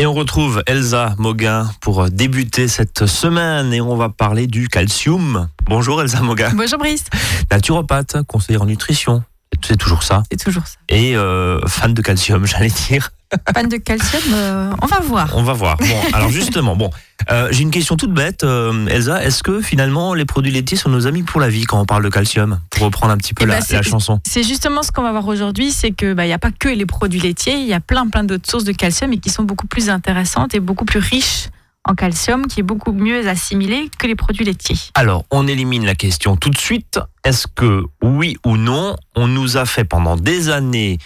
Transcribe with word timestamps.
Et 0.00 0.06
on 0.06 0.14
retrouve 0.14 0.62
Elsa 0.64 1.14
Moguin 1.18 1.70
pour 1.82 2.08
débuter 2.08 2.68
cette 2.68 3.04
semaine 3.04 3.74
et 3.74 3.82
on 3.82 3.96
va 3.96 4.08
parler 4.08 4.46
du 4.46 4.66
calcium. 4.66 5.50
Bonjour 5.66 6.00
Elsa 6.00 6.22
Moguin. 6.22 6.52
Bonjour 6.54 6.78
Brice. 6.78 7.04
Naturopathe, 7.50 8.16
conseillère 8.26 8.62
en 8.62 8.64
nutrition. 8.64 9.22
C'est 9.66 9.76
toujours 9.76 10.02
ça. 10.02 10.22
C'est 10.30 10.42
toujours 10.42 10.66
ça. 10.66 10.76
Et 10.88 11.16
euh, 11.16 11.60
fan 11.66 11.94
de 11.94 12.02
calcium, 12.02 12.46
j'allais 12.46 12.70
dire. 12.88 13.10
Fan 13.54 13.68
de 13.68 13.76
calcium, 13.76 14.22
euh, 14.34 14.72
on 14.82 14.86
va 14.86 14.98
voir. 14.98 15.30
On 15.36 15.44
va 15.44 15.52
voir. 15.52 15.76
Bon, 15.76 16.02
alors 16.12 16.30
justement, 16.30 16.74
bon, 16.74 16.90
euh, 17.30 17.46
j'ai 17.52 17.62
une 17.62 17.70
question 17.70 17.96
toute 17.96 18.12
bête, 18.12 18.44
Elsa. 18.88 19.22
Est-ce 19.22 19.44
que 19.44 19.60
finalement 19.60 20.14
les 20.14 20.24
produits 20.24 20.50
laitiers 20.50 20.76
sont 20.76 20.90
nos 20.90 21.06
amis 21.06 21.22
pour 21.22 21.40
la 21.40 21.48
vie 21.48 21.62
quand 21.62 21.80
on 21.80 21.86
parle 21.86 22.02
de 22.02 22.08
calcium? 22.08 22.58
Pour 22.70 22.82
reprendre 22.86 23.12
un 23.12 23.18
petit 23.18 23.32
peu 23.32 23.44
Eh 23.44 23.46
la, 23.46 23.60
ben, 23.60 23.66
la 23.70 23.82
chanson. 23.82 24.20
C'est 24.26 24.42
justement 24.42 24.82
ce 24.82 24.90
qu'on 24.90 25.02
va 25.02 25.12
voir 25.12 25.28
aujourd'hui, 25.28 25.70
c'est 25.70 25.92
que 25.92 26.12
bah, 26.12 26.24
il 26.24 26.28
n'y 26.28 26.34
a 26.34 26.38
pas 26.38 26.50
que 26.50 26.68
les 26.68 26.86
produits 26.86 27.20
laitiers, 27.20 27.54
il 27.54 27.68
y 27.68 27.74
a 27.74 27.78
plein 27.78 28.08
plein 28.08 28.24
d'autres 28.24 28.50
sources 28.50 28.64
de 28.64 28.72
calcium 28.72 29.12
et 29.12 29.18
qui 29.18 29.30
sont 29.30 29.44
beaucoup 29.44 29.68
plus 29.68 29.90
intéressantes 29.90 30.54
et 30.56 30.60
beaucoup 30.60 30.84
plus 30.84 30.98
riches 30.98 31.50
en 31.84 31.94
calcium, 31.94 32.46
qui 32.46 32.60
est 32.60 32.64
beaucoup 32.64 32.92
mieux 32.92 33.26
assimilé 33.28 33.90
que 33.98 34.06
les 34.06 34.14
produits 34.14 34.44
laitiers. 34.44 34.76
Alors, 34.94 35.24
on 35.30 35.46
élimine 35.46 35.86
la 35.86 35.94
question 35.94 36.36
tout 36.36 36.50
de 36.50 36.58
suite. 36.58 37.00
Est-ce 37.24 37.46
que 37.46 37.84
oui 38.02 38.36
ou 38.44 38.56
non, 38.56 38.96
on 39.16 39.26
nous 39.26 39.56
a 39.56 39.64
fait 39.64 39.84
pendant 39.84 40.16
des 40.16 40.50
années 40.50 40.98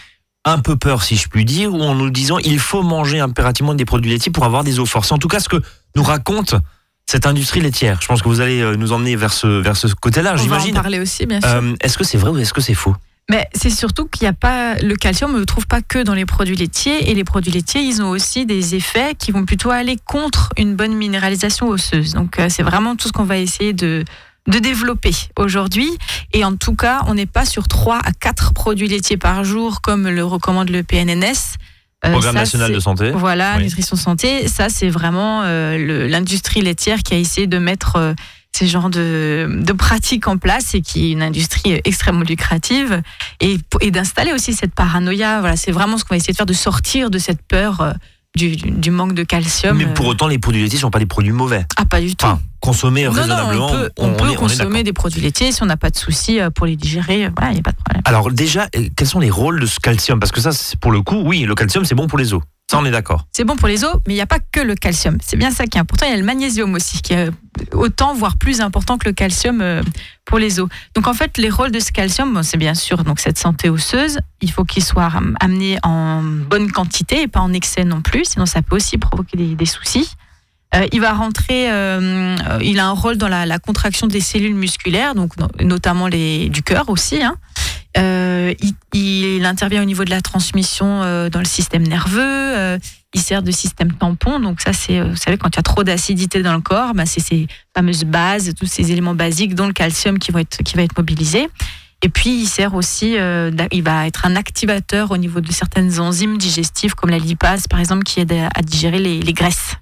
un 0.45 0.59
peu 0.59 0.77
peur, 0.77 1.03
si 1.03 1.17
je 1.17 1.29
puis 1.29 1.45
dire, 1.45 1.73
ou 1.73 1.81
en 1.83 1.95
nous 1.95 2.11
disant 2.11 2.39
il 2.39 2.59
faut 2.59 2.83
manger 2.83 3.21
impérativement 3.21 3.75
des 3.75 3.85
produits 3.85 4.11
laitiers 4.11 4.33
pour 4.33 4.45
avoir 4.45 4.65
des 4.65 4.79
eaux 4.79 4.87
fortes? 4.87 5.11
En 5.13 5.19
tout 5.19 5.29
cas 5.29 5.41
ce 5.41 5.49
que 5.49 5.63
nous 5.97 6.03
raconte 6.03 6.55
cette 7.07 7.27
industrie 7.27 7.61
laitière. 7.61 7.99
Je 8.01 8.07
pense 8.07 8.23
que 8.23 8.29
vous 8.29 8.41
allez 8.41 8.61
euh, 8.61 8.77
nous 8.77 8.93
emmener 8.93 9.15
vers 9.15 9.33
ce, 9.33 9.47
vers 9.47 9.77
ce 9.77 9.87
côté-là, 9.89 10.33
on 10.33 10.37
va 10.37 10.41
en 10.41 10.43
j'imagine. 10.43 10.75
parler 10.75 11.01
aussi, 11.01 11.27
bien 11.27 11.41
sûr. 11.41 11.51
Euh, 11.51 11.75
est-ce 11.81 11.99
que 11.99 12.05
c'est 12.05 12.19
vrai 12.19 12.31
ou 12.31 12.39
est-ce 12.39 12.53
que 12.55 12.61
c'est 12.63 12.75
faux? 12.75 12.97
Mais 13.31 13.49
c'est 13.55 13.71
surtout 13.71 14.07
qu'il 14.07 14.25
n'y 14.25 14.29
a 14.29 14.35
pas 14.35 14.75
le 14.77 14.97
calcium, 14.97 15.31
on 15.31 15.35
ne 15.35 15.39
le 15.41 15.47
trouve 15.47 15.67
pas 15.67 15.81
que 15.81 15.99
dans 16.03 16.13
les 16.15 16.27
produits 16.27 16.57
laitiers 16.57 17.11
et 17.11 17.15
les 17.15 17.25
produits 17.25 17.53
laitiers, 17.53 17.81
ils 17.81 18.03
ont 18.03 18.11
aussi 18.11 18.45
des 18.45 18.75
effets 18.75 19.15
qui 19.19 19.33
vont 19.33 19.47
plutôt 19.47 19.71
aller 19.71 19.97
contre 20.05 20.51
une 20.59 20.77
bonne 20.77 20.95
minéralisation 20.95 21.69
osseuse. 21.69 22.13
Donc 22.13 22.39
euh, 22.39 22.49
c'est 22.51 22.63
vraiment 22.63 22.97
tout 22.97 23.09
ce 23.09 23.13
qu'on 23.13 23.25
va 23.25 23.39
essayer 23.39 23.73
de 23.73 24.05
de 24.47 24.59
développer 24.59 25.15
aujourd'hui 25.39 25.89
et 26.35 26.45
en 26.45 26.55
tout 26.55 26.75
cas 26.75 27.01
on 27.07 27.15
n'est 27.15 27.25
pas 27.25 27.47
sur 27.47 27.67
3 27.67 27.97
à 28.05 28.13
4 28.13 28.53
produits 28.53 28.89
laitiers 28.89 29.17
par 29.17 29.43
jour 29.43 29.81
comme 29.81 30.07
le 30.07 30.23
recommande 30.23 30.69
le 30.69 30.83
PNNS 30.83 31.57
Euh, 32.05 32.11
Programme 32.11 32.35
ça, 32.35 32.41
national 32.41 32.71
de 32.71 32.79
santé. 32.79 33.11
voilà, 33.13 33.55
Oui. 33.57 33.63
nutrition 33.65 33.97
santé, 33.97 34.47
ça 34.47 34.69
c'est 34.69 34.91
vraiment 34.91 35.45
euh, 35.45 36.09
l'industrie 36.09 36.61
laitière 36.61 36.99
qui 37.03 37.15
a 37.15 37.17
essayé 37.17 37.47
de 37.47 37.57
mettre 37.57 37.97
euh, 37.97 38.13
ces 38.57 38.67
genres 38.69 38.89
de, 38.91 39.49
de 39.51 39.73
pratiques 39.73 40.29
en 40.29 40.37
place 40.39 40.75
et 40.75 40.81
qui 40.81 41.07
est 41.07 41.11
une 41.13 41.23
industrie 41.23 41.81
extrêmement 41.85 42.23
lucrative 42.23 43.03
et, 43.41 43.59
et 43.81 43.91
d'installer 43.91 44.33
aussi 44.33 44.53
cette 44.53 44.75
paranoïa. 44.75 45.41
Voilà, 45.41 45.57
c'est 45.57 45.73
vraiment 45.73 45.99
ce 45.99 46.05
qu'on 46.05 46.11
va 46.15 46.19
essayer 46.19 46.33
de 46.33 46.37
faire, 46.37 46.47
de 46.47 46.53
sortir 46.53 47.11
de 47.11 47.19
cette 47.19 47.43
peur 47.43 47.81
euh, 47.81 47.93
du, 48.37 48.55
du 48.57 48.91
manque 48.93 49.15
de 49.15 49.25
calcium. 49.25 49.77
Mais 49.77 49.87
pour 49.87 50.07
Euh, 50.07 50.11
autant, 50.11 50.29
les 50.29 50.39
produits 50.39 50.63
laitiers 50.63 50.79
ne 50.79 50.83
sont 50.83 50.91
pas 50.91 50.99
des 51.01 51.07
produits 51.07 51.33
mauvais. 51.33 51.67
ah, 51.77 51.85
pas 51.85 52.01
du 52.01 52.15
tout. 52.15 52.25
Enfin, 52.27 52.41
consommer 52.61 53.05
non, 53.05 53.13
non, 53.13 53.21
raisonnablement, 53.23 53.67
on 53.67 53.73
peut, 53.73 53.91
on 53.99 54.09
on 54.09 54.13
peut 54.15 54.25
est- 54.25 54.29
on 54.29 54.33
est 54.33 54.37
consommer 54.37 54.83
des 54.85 54.93
produits 54.93 55.21
laitiers 55.21 55.51
si 55.53 55.63
on 55.63 55.67
n'a 55.67 55.77
pas 55.77 55.91
de 55.91 55.97
soucis 55.97 56.41
euh, 56.41 56.51
pour 56.51 56.67
les 56.67 56.77
digérer. 56.77 57.29
Voilà, 57.37 57.51
il 57.51 57.55
n'y 57.55 57.61
a 57.61 57.63
pas 57.63 57.73
de 57.73 57.77
problème. 57.77 58.03
Alors 58.07 58.31
déjà, 58.31 58.69
quels 58.97 59.09
sont 59.09 59.21
les 59.21 59.31
rôles 59.31 59.59
de 59.61 59.67
ce 59.67 59.81
calcium? 59.81 60.21
Parce 60.21 60.31
que 60.33 60.41
ça, 60.41 60.51
pour 60.81 60.93
le 60.93 61.03
coup, 61.03 61.21
oui, 61.25 61.41
le 61.43 61.55
calcium, 61.57 61.85
c'est 61.85 61.95
bon 61.97 62.07
pour 62.07 62.19
les 62.19 62.33
os. 62.35 62.43
Ça, 62.71 62.79
on 62.79 62.85
est 62.87 62.91
d'accord. 62.91 63.27
C'est 63.33 63.45
bon 63.45 63.57
pour 63.57 63.69
les 63.69 63.85
os, 63.85 63.95
mais 64.07 64.15
il 64.15 64.17
n'y 64.17 64.23
a 64.23 64.27
pas 64.27 64.39
que 64.41 64.61
le 64.61 64.75
calcium. 64.75 65.19
C'est 65.23 65.37
bien 65.37 65.51
ça 65.51 65.67
qui 65.67 65.77
est 65.77 65.81
important. 65.81 66.07
Il 66.07 66.11
y 66.11 66.15
a 66.15 66.17
le 66.17 66.25
magnésium 66.25 66.73
aussi, 66.75 67.03
qui 67.03 67.13
est 67.13 67.31
autant, 67.73 68.15
voire 68.15 68.39
plus 68.39 68.63
important 68.63 68.97
que 68.97 69.07
le 69.07 69.13
calcium 69.13 69.61
euh, 69.61 69.83
pour 70.25 70.39
les 70.39 70.61
os. 70.61 70.69
Donc 70.95 71.07
en 71.07 71.13
fait, 71.13 71.37
les 71.37 71.51
rôles 71.51 71.71
de 71.73 71.79
ce 71.79 71.93
calcium, 71.93 72.43
c'est 72.43 72.57
bien 72.57 72.73
sûr 72.75 73.05
donc 73.05 73.21
cette 73.21 73.39
santé 73.39 73.69
osseuse. 73.69 74.19
Il 74.41 74.51
faut 74.51 74.65
qu'il 74.65 74.83
soit 74.83 75.13
amené 75.41 75.79
en 75.83 76.23
bonne 76.23 76.73
quantité 76.73 77.23
et 77.23 77.29
pas 77.29 77.41
en 77.41 77.53
excès 77.53 77.85
non 77.85 78.01
plus, 78.01 78.25
sinon 78.25 78.47
ça 78.47 78.63
peut 78.63 78.77
aussi 78.77 78.97
provoquer 78.97 79.37
des, 79.37 79.67
soucis. 79.67 80.11
Euh, 80.75 80.87
il 80.91 81.03
va 81.03 81.13
rentrer, 81.13 81.71
euh, 81.71 82.35
il 82.63 82.81
a 82.81 82.87
un 82.87 82.93
rôle 82.93 83.19
dans 83.19 83.29
la, 83.29 83.59
contraction 83.59 84.07
des 84.07 84.21
cellules 84.21 84.55
musculaires, 84.55 85.15
donc 85.15 85.37
no- 85.37 85.49
notamment 85.61 86.09
du 86.09 86.63
cœur 86.65 86.89
aussi. 86.89 87.23
hein. 87.23 87.37
Euh, 87.97 88.55
il, 88.61 88.99
il 88.99 89.45
intervient 89.45 89.83
au 89.83 89.87
niveau 89.87 90.05
de 90.05 90.11
la 90.11 90.21
transmission 90.21 91.03
euh, 91.03 91.29
dans 91.31 91.39
le 91.39 91.45
système 91.45 91.85
nerveux. 91.85 92.21
euh, 92.21 92.79
il 93.15 93.21
sert 93.21 93.43
de 93.43 93.53
système 93.53 93.93
tampon. 93.93 94.41
Donc 94.41 94.61
ça, 94.61 94.73
c'est, 94.73 94.99
euh, 94.99 95.11
vous 95.11 95.17
savez, 95.17 95.37
quand 95.39 95.49
il 95.55 95.57
y 95.57 95.61
a 95.61 95.63
trop 95.63 95.85
d'acidité 95.85 96.43
dans 96.43 96.55
le 96.55 96.61
corps, 96.61 96.95
bah, 96.95 97.07
c'est 97.07 97.21
ces 97.21 97.47
fameuses 97.73 98.05
bases, 98.05 98.53
tous 98.59 98.67
ces 98.67 98.91
éléments 98.91 99.15
basiques, 99.15 99.55
dont 99.55 99.69
le 99.69 99.73
calcium 99.73 100.19
qui, 100.19 100.33
vont 100.33 100.41
être, 100.41 100.63
qui 100.65 100.75
va 100.75 100.83
être 100.83 100.99
mobilisé. 100.99 101.49
Et 102.03 102.09
puis, 102.09 102.43
il 102.43 102.47
sert 102.47 102.75
aussi, 102.75 103.17
euh, 103.17 103.53
il 103.71 103.83
va 103.85 104.07
être 104.09 104.27
un 104.27 104.35
activateur 104.37 105.13
au 105.13 105.17
niveau 105.17 105.41
de 105.41 105.53
certaines 105.53 106.01
enzymes 106.01 106.37
digestives, 106.37 106.95
comme 106.97 107.11
la 107.11 107.19
lipase, 107.19 107.69
par 107.69 107.79
exemple, 107.79 108.03
qui 108.03 108.21
aide 108.21 108.33
à, 108.33 108.49
à 108.55 108.63
digérer 108.63 108.99
les, 108.99 109.21
les 109.21 109.33
graisses. 109.33 109.77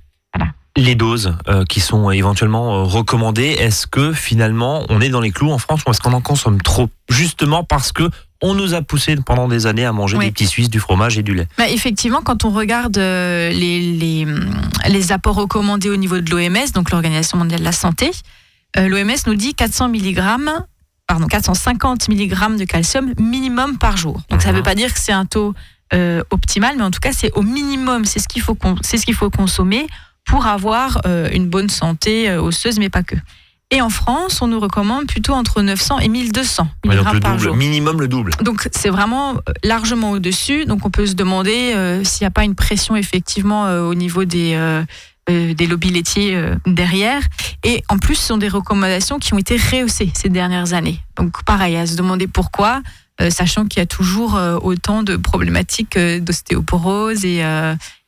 Les 0.76 0.94
doses 0.94 1.34
euh, 1.48 1.64
qui 1.64 1.80
sont 1.80 2.10
éventuellement 2.10 2.76
euh, 2.78 2.82
recommandées, 2.84 3.56
est-ce 3.58 3.86
que 3.86 4.12
finalement 4.14 4.84
on 4.88 5.02
est 5.02 5.10
dans 5.10 5.20
les 5.20 5.30
clous 5.30 5.50
en 5.52 5.58
France 5.58 5.82
ou 5.86 5.90
est-ce 5.90 6.00
qu'on 6.00 6.14
en 6.14 6.22
consomme 6.22 6.62
trop? 6.62 6.88
Justement 7.10 7.62
parce 7.62 7.92
que 7.92 8.08
on 8.40 8.54
nous 8.54 8.72
a 8.74 8.80
poussé 8.82 9.14
pendant 9.16 9.48
des 9.48 9.66
années 9.66 9.84
à 9.84 9.92
manger 9.92 10.16
Oui. 10.16 10.24
des 10.24 10.32
petits 10.32 10.46
suisses, 10.46 10.70
du 10.70 10.80
fromage 10.80 11.16
et 11.18 11.22
du 11.22 11.34
lait. 11.34 11.46
Bah, 11.58 11.68
effectivement, 11.68 12.22
quand 12.22 12.44
on 12.44 12.50
regarde 12.50 12.96
euh, 12.98 13.50
les, 13.50 13.92
les, 13.92 14.26
les 14.88 15.12
apports 15.12 15.36
recommandés 15.36 15.90
au 15.90 15.96
niveau 15.96 16.20
de 16.20 16.28
l'OMS, 16.30 16.72
donc 16.74 16.90
l'Organisation 16.90 17.38
mondiale 17.38 17.60
de 17.60 17.64
la 17.64 17.70
santé, 17.72 18.10
euh, 18.78 18.88
l'OMS 18.88 19.14
nous 19.26 19.34
dit 19.36 19.54
400 19.54 19.90
mg, 19.90 20.20
pardon, 21.06 21.26
450 21.28 22.08
mg 22.08 22.56
de 22.58 22.64
calcium 22.64 23.12
minimum 23.20 23.76
par 23.78 23.96
jour. 23.98 24.20
Donc 24.30 24.40
ça 24.42 24.48
ne 24.48 24.52
Mhm. 24.54 24.56
veut 24.58 24.62
pas 24.64 24.74
dire 24.74 24.92
que 24.92 24.98
c'est 24.98 25.12
un 25.12 25.26
taux 25.26 25.54
euh, 25.94 26.22
optimal, 26.30 26.76
mais 26.78 26.82
en 26.84 26.90
tout 26.90 27.00
cas 27.00 27.12
c'est 27.12 27.30
au 27.34 27.42
minimum, 27.42 28.06
c'est 28.06 28.18
ce 28.18 28.26
qu'il 28.26 28.40
faut, 28.42 28.54
con- 28.54 28.76
c'est 28.80 28.96
ce 28.96 29.04
qu'il 29.04 29.14
faut 29.14 29.28
consommer 29.30 29.86
pour 30.24 30.46
avoir 30.46 31.00
euh, 31.06 31.28
une 31.32 31.48
bonne 31.48 31.68
santé 31.68 32.28
euh, 32.30 32.40
osseuse, 32.40 32.78
mais 32.78 32.88
pas 32.90 33.02
que. 33.02 33.16
Et 33.74 33.80
en 33.80 33.88
France, 33.88 34.42
on 34.42 34.48
nous 34.48 34.60
recommande 34.60 35.06
plutôt 35.06 35.32
entre 35.32 35.62
900 35.62 36.00
et 36.00 36.08
1200 36.08 36.68
Ouais, 36.84 36.94
donc 36.94 37.06
mg 37.06 37.14
le 37.14 37.20
par 37.20 37.32
double, 37.32 37.42
jour. 37.42 37.56
minimum 37.56 38.00
le 38.02 38.06
double. 38.06 38.32
Donc 38.42 38.68
c'est 38.70 38.90
vraiment 38.90 39.32
euh, 39.34 39.36
largement 39.64 40.10
au-dessus. 40.10 40.66
Donc 40.66 40.84
on 40.84 40.90
peut 40.90 41.06
se 41.06 41.14
demander 41.14 41.72
euh, 41.74 42.04
s'il 42.04 42.24
n'y 42.24 42.26
a 42.26 42.30
pas 42.30 42.44
une 42.44 42.54
pression 42.54 42.96
effectivement 42.96 43.64
euh, 43.66 43.82
au 43.88 43.94
niveau 43.94 44.26
des, 44.26 44.52
euh, 44.56 44.84
des 45.26 45.66
lobbies 45.66 45.88
laitiers 45.90 46.38
derrière. 46.66 47.22
Et 47.64 47.82
en 47.88 47.96
plus, 47.96 48.16
ce 48.16 48.26
sont 48.26 48.36
des 48.36 48.48
recommandations 48.48 49.18
qui 49.18 49.32
ont 49.32 49.38
été 49.38 49.56
rehaussées 49.56 50.10
ces 50.14 50.28
dernières 50.28 50.74
années. 50.74 51.00
Donc 51.16 51.42
pareil, 51.44 51.74
à 51.76 51.86
se 51.86 51.96
demander 51.96 52.26
pourquoi, 52.26 52.82
sachant 53.30 53.64
qu'il 53.66 53.78
y 53.78 53.82
a 53.82 53.86
toujours 53.86 54.38
autant 54.62 55.02
de 55.02 55.16
problématiques 55.16 55.96
d'ostéoporose 55.96 57.24
et, 57.24 57.42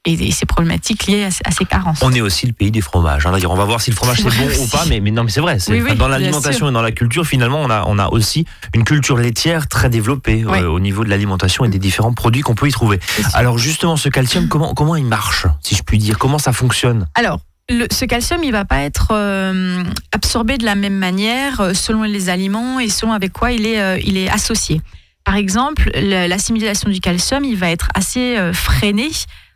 et, 0.06 0.12
et 0.12 0.30
ces 0.32 0.46
problématiques 0.46 1.06
liées 1.06 1.24
à, 1.24 1.30
ces- 1.30 1.40
à 1.44 1.50
ces 1.50 1.64
carences. 1.64 2.00
On 2.02 2.12
est 2.12 2.20
aussi 2.20 2.46
le 2.46 2.52
pays 2.52 2.70
des 2.70 2.80
fromages. 2.80 3.26
hein. 3.26 3.32
On 3.48 3.54
va 3.54 3.64
voir 3.64 3.80
si 3.80 3.90
le 3.90 3.96
fromage 3.96 4.18
C'est 4.18 4.24
bon 4.24 4.62
ou 4.62 4.66
pas, 4.68 4.84
mais, 4.86 5.00
mais 5.00 5.10
non, 5.10 5.24
mais 5.24 5.30
c'est 5.30 5.40
vrai. 5.40 5.58
c'est- 5.58 5.72
Oui, 5.72 5.82
oui, 5.88 5.96
dans 5.96 6.08
l'alimentation 6.08 6.68
et 6.68 6.72
dans 6.72 6.82
la 6.82 6.92
culture, 6.92 7.26
finalement, 7.26 7.60
on 7.62 7.70
a, 7.70 7.84
on 7.86 7.98
a 7.98 8.08
aussi 8.08 8.44
une 8.74 8.84
culture 8.84 9.16
laitière 9.16 9.66
très 9.68 9.88
développée 9.88 10.44
euh, 10.44 10.68
au 10.68 10.80
niveau 10.80 11.04
de 11.04 11.10
l'alimentation 11.10 11.64
et 11.64 11.68
des 11.68 11.78
différents 11.78 12.12
produits 12.12 12.42
qu'on 12.42 12.54
peut 12.54 12.68
y 12.68 12.72
trouver. 12.72 13.00
Alors 13.32 13.58
justement, 13.58 13.96
ce 13.96 14.08
calcium, 14.08 14.48
comment, 14.48 14.74
comment 14.74 14.96
il 14.96 15.04
marche, 15.06 15.46
si 15.62 15.74
je 15.74 15.82
puis 15.82 15.98
dire? 15.98 16.18
Comment 16.18 16.38
ça 16.38 16.52
fonctionne? 16.52 17.06
Alors, 17.14 17.40
le- 17.70 17.86
ce 17.90 18.04
calcium, 18.04 18.44
il 18.44 18.52
va 18.52 18.66
pas 18.66 18.80
être 18.82 19.08
euh, 19.12 19.82
absorbé 20.12 20.58
de 20.58 20.64
la 20.66 20.74
même 20.74 20.98
manière 20.98 21.60
euh, 21.62 21.72
selon 21.72 22.02
les 22.02 22.28
aliments 22.28 22.78
et 22.78 22.90
selon 22.90 23.12
avec 23.12 23.32
quoi 23.32 23.52
il 23.52 23.66
est, 23.66 23.80
euh, 23.80 23.98
il 24.04 24.18
est 24.18 24.28
associé. 24.28 24.82
Par 25.24 25.36
exemple, 25.36 25.90
le- 25.94 26.26
l'assimilation 26.28 26.90
du 26.90 27.00
calcium, 27.00 27.42
il 27.44 27.56
va 27.56 27.70
être 27.70 27.88
assez 27.94 28.36
euh, 28.36 28.52
freiné 28.52 29.08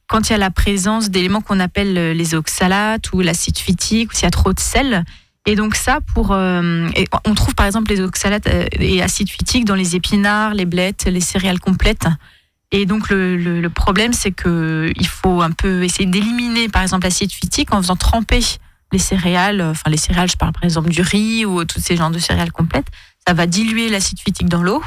quand 0.09 0.29
il 0.29 0.33
y 0.33 0.35
a 0.35 0.39
la 0.39 0.51
présence 0.51 1.11
d'éléments 1.11 1.41
qu'on 1.43 1.61
appelle 1.61 1.97
euh, 1.99 2.15
les 2.15 2.35
oxalates 2.35 3.13
ou 3.13 3.21
l'acide 3.21 3.59
phytique, 3.59 4.11
ou 4.11 4.15
s'il 4.15 4.25
y 4.25 4.27
a 4.27 4.31
trop 4.31 4.53
de 4.53 4.61
sel. 4.61 5.05
Et 5.47 5.55
donc 5.55 5.75
ça, 5.77 6.01
pour, 6.15 6.33
euh, 6.33 6.89
on 7.25 7.35
trouve 7.35 7.55
par 7.55 7.67
exemple 7.67 7.91
les 7.93 8.01
oxalates 8.01 8.47
euh, 8.49 8.67
et 8.73 9.01
acides 9.03 9.31
phytiques 9.31 9.65
dans 9.65 9.75
les 9.75 9.97
épinards, 9.97 10.55
les 10.55 10.67
blettes, 10.67 11.05
les 11.07 11.21
céréales 11.21 11.61
complètes. 11.61 12.07
Et 12.71 12.85
donc 12.85 13.09
le, 13.09 13.37
le- 13.37 13.61
le 13.63 13.71
problème, 13.71 14.13
c'est 14.13 14.33
que 14.33 14.93
il 14.95 15.07
faut 15.07 15.41
un 15.41 15.53
peu 15.53 15.85
essayer 15.85 16.05
d'éliminer, 16.07 16.69
par 16.69 16.83
exemple, 16.83 17.05
l'acide 17.05 17.33
phytique 17.33 17.72
en 17.72 17.81
faisant 17.81 17.97
tremper 17.97 18.41
les 18.93 18.99
céréales. 18.99 19.61
euh, 19.63 19.71
Enfin, 19.71 19.89
les 19.91 19.97
céréales, 19.97 20.31
je 20.31 20.37
parle 20.37 20.53
par 20.53 20.65
exemple 20.65 20.91
du 20.91 21.01
riz 21.01 21.47
ou 21.47 21.65
tous 21.65 21.81
ces 21.81 21.97
genres 21.97 22.11
de 22.11 22.19
céréales 22.19 22.53
complètes. 22.53 22.89
Ça 23.27 23.33
va 23.34 23.47
diluer 23.47 23.89
l'acide 23.89 24.19
phytique 24.21 24.49
dans 24.49 24.63
l'eau. 24.63 24.83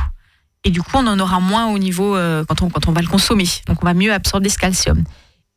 Et 0.63 0.69
du 0.69 0.81
coup, 0.81 0.91
on 0.93 1.07
en 1.07 1.19
aura 1.19 1.39
moins 1.39 1.67
au 1.71 1.79
niveau 1.79 2.15
euh, 2.15 2.43
quand, 2.47 2.61
on, 2.61 2.69
quand 2.69 2.87
on 2.87 2.91
va 2.91 3.01
le 3.01 3.07
consommer. 3.07 3.47
Donc, 3.67 3.81
on 3.81 3.85
va 3.85 3.93
mieux 3.93 4.13
absorber 4.13 4.49
ce 4.49 4.57
calcium. 4.57 5.03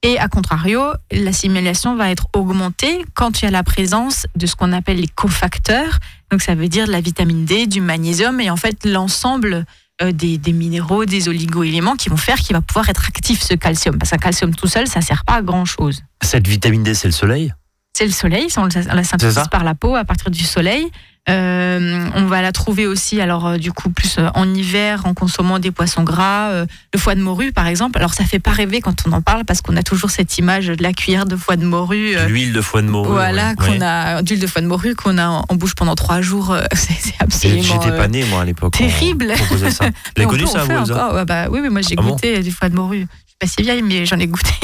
Et 0.02 0.18
à 0.18 0.28
contrario, 0.28 0.82
l'assimilation 1.12 1.96
va 1.96 2.10
être 2.10 2.26
augmentée 2.34 3.04
quand 3.14 3.40
il 3.40 3.46
y 3.46 3.48
a 3.48 3.50
la 3.50 3.62
présence 3.62 4.26
de 4.36 4.46
ce 4.46 4.54
qu'on 4.54 4.72
appelle 4.72 5.00
les 5.00 5.08
cofacteurs. 5.08 5.98
Donc, 6.30 6.42
ça 6.42 6.54
veut 6.54 6.68
dire 6.68 6.86
de 6.86 6.92
la 6.92 7.00
vitamine 7.00 7.44
D, 7.44 7.66
du 7.66 7.80
magnésium 7.80 8.40
et 8.40 8.50
en 8.50 8.56
fait 8.56 8.84
l'ensemble 8.84 9.64
euh, 10.02 10.12
des, 10.12 10.38
des 10.38 10.52
minéraux, 10.52 11.04
des 11.04 11.28
oligo-éléments 11.28 11.96
qui 11.96 12.08
vont 12.08 12.16
faire 12.16 12.36
qu'il 12.38 12.54
va 12.54 12.60
pouvoir 12.60 12.88
être 12.88 13.06
actif 13.08 13.42
ce 13.42 13.54
calcium. 13.54 13.96
Parce 13.98 14.10
qu'un 14.10 14.18
calcium 14.18 14.54
tout 14.54 14.66
seul, 14.66 14.88
ça 14.88 15.00
sert 15.00 15.24
pas 15.24 15.34
à 15.34 15.42
grand 15.42 15.64
chose. 15.64 16.02
Cette 16.22 16.48
vitamine 16.48 16.82
D, 16.82 16.94
c'est 16.94 17.08
le 17.08 17.12
soleil? 17.12 17.52
C'est 17.96 18.06
le 18.06 18.12
soleil, 18.12 18.49
on 18.56 18.67
la 18.67 19.05
synthétise 19.05 19.49
par 19.50 19.62
la 19.62 19.75
peau 19.75 19.94
à 19.94 20.05
partir 20.05 20.31
du 20.31 20.43
soleil. 20.43 20.91
Euh, 21.31 22.06
on 22.17 22.26
va 22.26 22.43
la 22.43 22.52
trouver 22.52 22.87
aussi, 22.87 23.19
alors 23.20 23.46
euh, 23.46 23.56
du 23.56 23.73
coup, 23.73 23.88
plus 23.88 24.17
euh, 24.19 24.29
en 24.35 24.52
hiver, 24.52 25.06
en 25.06 25.14
consommant 25.14 25.58
des 25.58 25.70
poissons 25.70 26.02
gras, 26.02 26.52
le 26.52 26.99
foie 26.99 27.14
de 27.14 27.23
morue 27.23 27.52
par 27.52 27.67
exemple. 27.67 27.99
Alors 27.99 28.12
ça 28.12 28.25
fait 28.25 28.41
pas 28.41 28.50
rêver 28.50 28.81
quand 28.81 29.06
on 29.06 29.12
en 29.12 29.23
parle 29.23 29.44
parce 29.44 29.62
qu'on 29.62 29.76
a 29.76 29.82
toujours 29.82 30.11
cette 30.11 30.37
image 30.37 30.67
de 30.67 30.82
la 30.82 30.93
cuillère 30.93 31.25
de 31.25 31.37
foie 31.37 31.56
de 31.56 31.64
morue. 31.64 32.14
L'huile 32.26 32.52
de 32.52 32.61
foie 32.61 32.82
de 32.82 32.88
morue. 32.88 33.08
Voilà, 33.08 33.55
qu'on 33.55 33.81
a 33.81 34.23
d'huile 34.23 34.41
de 34.41 34.46
foie 34.46 34.61
de 34.61 34.67
morue 34.67 34.94
qu'on 34.94 35.17
a 35.17 35.26
en, 35.26 35.55
bouche 35.55 35.75
pendant 35.75 35.94
trois 35.94 36.20
jours. 36.20 36.55
c'est 36.75 37.14
absolument. 37.20 37.62
J'étais 37.62 37.96
pas 37.96 38.08
né 38.08 38.25
moi 38.25 38.43
à 38.43 38.44
l'époque. 38.44 38.75
Terrible. 38.75 39.32
On, 39.52 39.70
ça. 39.70 39.87
Vous 40.17 40.26
connu 40.26 40.46
ça, 40.46 40.64
vous 40.64 41.25
bah, 41.25 41.46
Oui, 41.50 41.61
mais 41.62 41.70
moi 41.70 41.81
j'ai 41.81 41.94
ah 41.96 42.02
goûté 42.02 42.43
du 42.43 42.50
foie 42.50 42.69
de 42.69 42.75
morue. 42.75 43.06
Suis 43.34 43.38
pas 43.40 43.46
si 43.46 43.62
vieille, 43.62 43.82
mais 43.82 44.06
j'en 44.06 44.19
ai 44.19 44.26
goûté. 44.26 44.50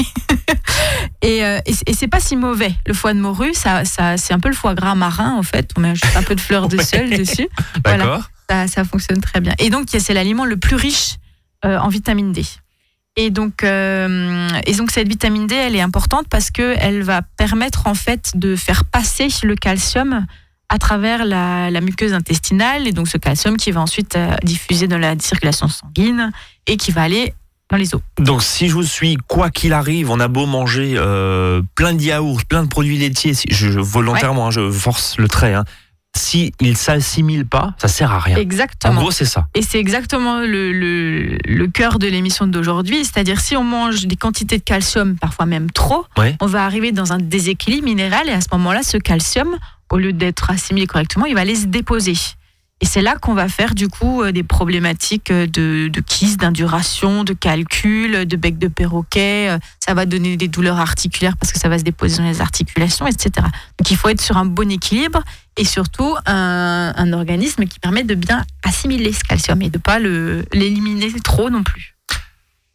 Euh, 1.23 1.59
et, 1.65 1.73
et, 1.85 1.93
c'est 1.93 2.07
pas 2.07 2.19
si 2.19 2.35
mauvais. 2.35 2.73
Le 2.87 2.93
foie 2.93 3.13
de 3.13 3.19
morue, 3.19 3.53
ça, 3.53 3.85
ça, 3.85 4.17
c'est 4.17 4.33
un 4.33 4.39
peu 4.39 4.49
le 4.49 4.55
foie 4.55 4.73
gras 4.73 4.95
marin, 4.95 5.33
en 5.33 5.43
fait. 5.43 5.69
On 5.77 5.81
met 5.81 5.93
juste 5.93 6.17
un 6.17 6.23
peu 6.23 6.33
de 6.35 6.41
fleur 6.41 6.67
de 6.67 6.77
sel 6.81 7.15
dessus. 7.15 7.47
Voilà, 7.85 8.21
ça, 8.49 8.67
ça, 8.67 8.83
fonctionne 8.83 9.21
très 9.21 9.39
bien. 9.39 9.53
Et 9.59 9.69
donc, 9.69 9.87
c'est 9.87 10.13
l'aliment 10.13 10.45
le 10.45 10.57
plus 10.57 10.75
riche 10.75 11.15
euh, 11.63 11.77
en 11.77 11.89
vitamine 11.89 12.31
D. 12.31 12.43
Et 13.17 13.29
donc, 13.29 13.63
euh, 13.63 14.49
et 14.65 14.73
donc, 14.73 14.89
cette 14.89 15.07
vitamine 15.07 15.45
D, 15.45 15.53
elle 15.53 15.75
est 15.75 15.81
importante 15.81 16.27
parce 16.27 16.49
qu'elle 16.49 17.03
va 17.03 17.21
permettre, 17.21 17.85
en 17.85 17.95
fait, 17.95 18.31
de 18.35 18.55
faire 18.55 18.85
passer 18.85 19.27
le 19.43 19.55
calcium 19.55 20.25
à 20.69 20.79
travers 20.79 21.23
la, 21.25 21.69
la, 21.69 21.81
muqueuse 21.81 22.13
intestinale. 22.13 22.87
Et 22.87 22.93
donc, 22.93 23.07
ce 23.07 23.17
calcium 23.17 23.57
qui 23.57 23.71
va 23.71 23.81
ensuite 23.81 24.17
diffuser 24.43 24.87
dans 24.87 24.97
la 24.97 25.17
circulation 25.19 25.67
sanguine 25.67 26.31
et 26.65 26.77
qui 26.77 26.91
va 26.91 27.03
aller 27.03 27.33
les 27.77 27.95
eaux. 27.95 28.01
Donc 28.19 28.43
si 28.43 28.69
je 28.69 28.73
vous 28.73 28.83
suis, 28.83 29.17
quoi 29.27 29.49
qu'il 29.49 29.73
arrive, 29.73 30.09
on 30.09 30.19
a 30.19 30.27
beau 30.27 30.45
manger 30.45 30.95
euh, 30.97 31.61
plein 31.75 31.93
de 31.93 32.01
yaourts, 32.01 32.45
plein 32.45 32.63
de 32.63 32.67
produits 32.67 32.97
laitiers, 32.97 33.33
je, 33.49 33.79
volontairement, 33.79 34.47
hein, 34.47 34.51
je 34.51 34.71
force 34.71 35.17
le 35.17 35.27
trait, 35.27 35.53
hein, 35.53 35.65
si 36.15 36.53
il 36.59 36.75
s'assimile 36.75 37.45
pas, 37.45 37.73
ça 37.77 37.87
sert 37.87 38.11
à 38.11 38.19
rien. 38.19 38.37
Exactement. 38.37 38.93
En 38.93 38.97
gros, 38.97 39.11
c'est 39.11 39.25
ça. 39.25 39.47
Et 39.55 39.61
c'est 39.61 39.79
exactement 39.79 40.39
le, 40.39 40.71
le, 40.73 41.67
cœur 41.67 41.99
de 41.99 42.07
l'émission 42.07 42.47
d'aujourd'hui. 42.47 43.05
C'est-à-dire, 43.05 43.39
si 43.39 43.55
on 43.55 43.63
mange 43.63 44.05
des 44.05 44.17
quantités 44.17 44.57
de 44.57 44.63
calcium, 44.63 45.15
parfois 45.15 45.45
même 45.45 45.71
trop, 45.71 46.05
on 46.41 46.45
va 46.45 46.65
arriver 46.65 46.91
dans 46.91 47.13
un 47.13 47.17
déséquilibre 47.17 47.85
minéral 47.85 48.27
et 48.27 48.33
à 48.33 48.41
ce 48.41 48.47
moment-là, 48.51 48.83
ce 48.83 48.97
calcium, 48.97 49.57
au 49.89 49.97
lieu 49.97 50.13
d'être 50.13 50.49
assimilé 50.49 50.87
correctement, 50.87 51.25
il 51.25 51.33
va 51.33 51.41
aller 51.41 51.55
se 51.55 51.67
déposer. 51.67 52.15
Et 52.81 52.85
c'est 52.85 53.01
là 53.03 53.15
qu'on 53.15 53.35
va 53.35 53.47
faire 53.47 53.75
du 53.75 53.87
coup 53.87 54.23
euh, 54.23 54.31
des 54.31 54.43
problématiques 54.43 55.29
euh, 55.29 55.45
de, 55.45 55.87
de 55.87 56.01
d'induration, 56.37 57.23
de 57.23 57.33
calcul, 57.33 58.25
de 58.25 58.35
bec 58.35 58.57
de 58.57 58.67
perroquet. 58.67 59.49
Euh, 59.49 59.59
ça 59.79 59.93
va 59.93 60.05
donner 60.05 60.35
des 60.35 60.47
douleurs 60.47 60.79
articulaires 60.79 61.37
parce 61.37 61.51
que 61.51 61.59
ça 61.59 61.69
va 61.69 61.77
se 61.77 61.83
déposer 61.83 62.17
dans 62.17 62.27
les 62.27 62.41
articulations, 62.41 63.05
etc. 63.05 63.31
Donc 63.77 63.91
il 63.91 63.97
faut 63.97 64.09
être 64.09 64.21
sur 64.21 64.37
un 64.37 64.45
bon 64.45 64.69
équilibre 64.71 65.23
et 65.57 65.65
surtout 65.65 66.15
un, 66.25 66.93
un 66.95 67.13
organisme 67.13 67.65
qui 67.65 67.79
permet 67.79 68.03
de 68.03 68.15
bien 68.15 68.43
assimiler 68.63 69.13
ce 69.13 69.23
calcium 69.23 69.61
et 69.61 69.69
de 69.69 69.77
ne 69.77 69.81
pas 69.81 69.99
l'éliminer 69.99 71.11
trop 71.23 71.49
non 71.49 71.63
plus. 71.63 71.95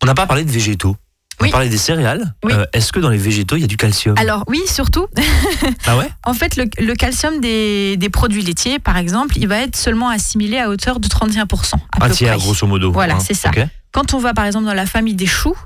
On 0.03 0.07
n'a 0.07 0.15
pas 0.15 0.27
parlé 0.27 0.45
de 0.45 0.51
végétaux. 0.51 0.97
On 1.41 1.51
parlait 1.51 1.69
des 1.69 1.79
céréales. 1.79 2.35
Euh, 2.47 2.65
est-ce 2.73 2.93
que 2.93 3.01
dans 3.01 3.11
les 3.11 3.19
végétaux, 3.19 3.57
il 3.57 3.61
y 3.61 3.65
a 3.65 3.69
du 3.69 3.77
calcium? 3.77 4.17
Alors 4.19 4.45
oui, 4.47 4.61
surtout. 4.67 5.07
ah 5.87 5.97
ouais? 5.97 6.09
En 6.25 6.35
fait, 6.35 6.57
le, 6.57 6.95
calcium 6.95 7.41
des, 7.41 8.09
produits 8.13 8.43
laitiers, 8.43 8.79
par 8.79 8.97
exemple, 8.97 9.37
il 9.37 9.47
va 9.47 9.59
être 9.59 9.77
seulement 9.77 10.09
assimilé 10.09 10.59
à 10.59 10.71
hauteur 10.71 11.01
de 11.01 11.09
31%. 11.09 11.75
À 12.01 12.05
Un 12.05 12.11
tiers, 12.11 12.39
grosso 12.39 12.67
modo. 12.67 12.93
Voilà, 12.93 13.17
hein. 13.17 13.21
c'est 13.21 13.35
ça. 13.35 13.51
Quand 13.93 14.15
on 14.15 14.19
va, 14.19 14.35
par 14.35 14.45
exemple, 14.45 14.67
dans 14.67 14.75
la 14.75 14.87
famille 14.87 15.15
des 15.15 15.27
choux, 15.27 15.57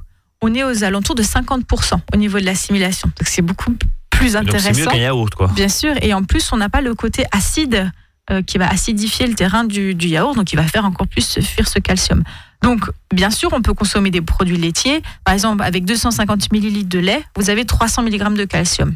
on 0.42 0.54
est 0.54 0.64
aux 0.64 0.84
alentours 0.84 1.14
de 1.14 1.22
50% 1.22 2.00
au 2.12 2.16
niveau 2.16 2.40
de 2.40 2.44
l'assimilation. 2.44 3.08
Donc 3.08 3.28
c'est 3.28 3.42
beaucoup 3.42 3.74
plus 4.10 4.36
intéressant. 4.36 4.70
C'est 4.72 4.80
mieux 4.80 4.86
qu'un 4.86 4.96
yaourt, 4.96 5.34
quoi. 5.34 5.48
Bien 5.48 5.68
sûr. 5.68 5.94
Et 6.02 6.14
en 6.14 6.24
plus, 6.24 6.52
on 6.52 6.56
n'a 6.56 6.68
pas 6.68 6.80
le 6.80 6.94
côté 6.94 7.24
acide 7.32 7.90
euh, 8.30 8.42
qui 8.42 8.58
va 8.58 8.68
acidifier 8.68 9.26
le 9.26 9.34
terrain 9.34 9.64
du, 9.64 9.94
du 9.94 10.08
yaourt, 10.08 10.36
donc 10.36 10.52
il 10.52 10.56
va 10.56 10.62
faire 10.62 10.84
encore 10.84 11.06
plus 11.06 11.40
fuir 11.40 11.68
ce 11.68 11.78
calcium. 11.78 12.22
Donc, 12.62 12.90
bien 13.12 13.30
sûr, 13.30 13.50
on 13.52 13.62
peut 13.62 13.74
consommer 13.74 14.10
des 14.10 14.20
produits 14.20 14.56
laitiers. 14.56 15.02
Par 15.24 15.34
exemple, 15.34 15.62
avec 15.62 15.84
250 15.84 16.52
ml 16.52 16.86
de 16.86 16.98
lait, 16.98 17.22
vous 17.36 17.50
avez 17.50 17.64
300 17.64 18.02
mg 18.02 18.34
de 18.34 18.44
calcium, 18.44 18.94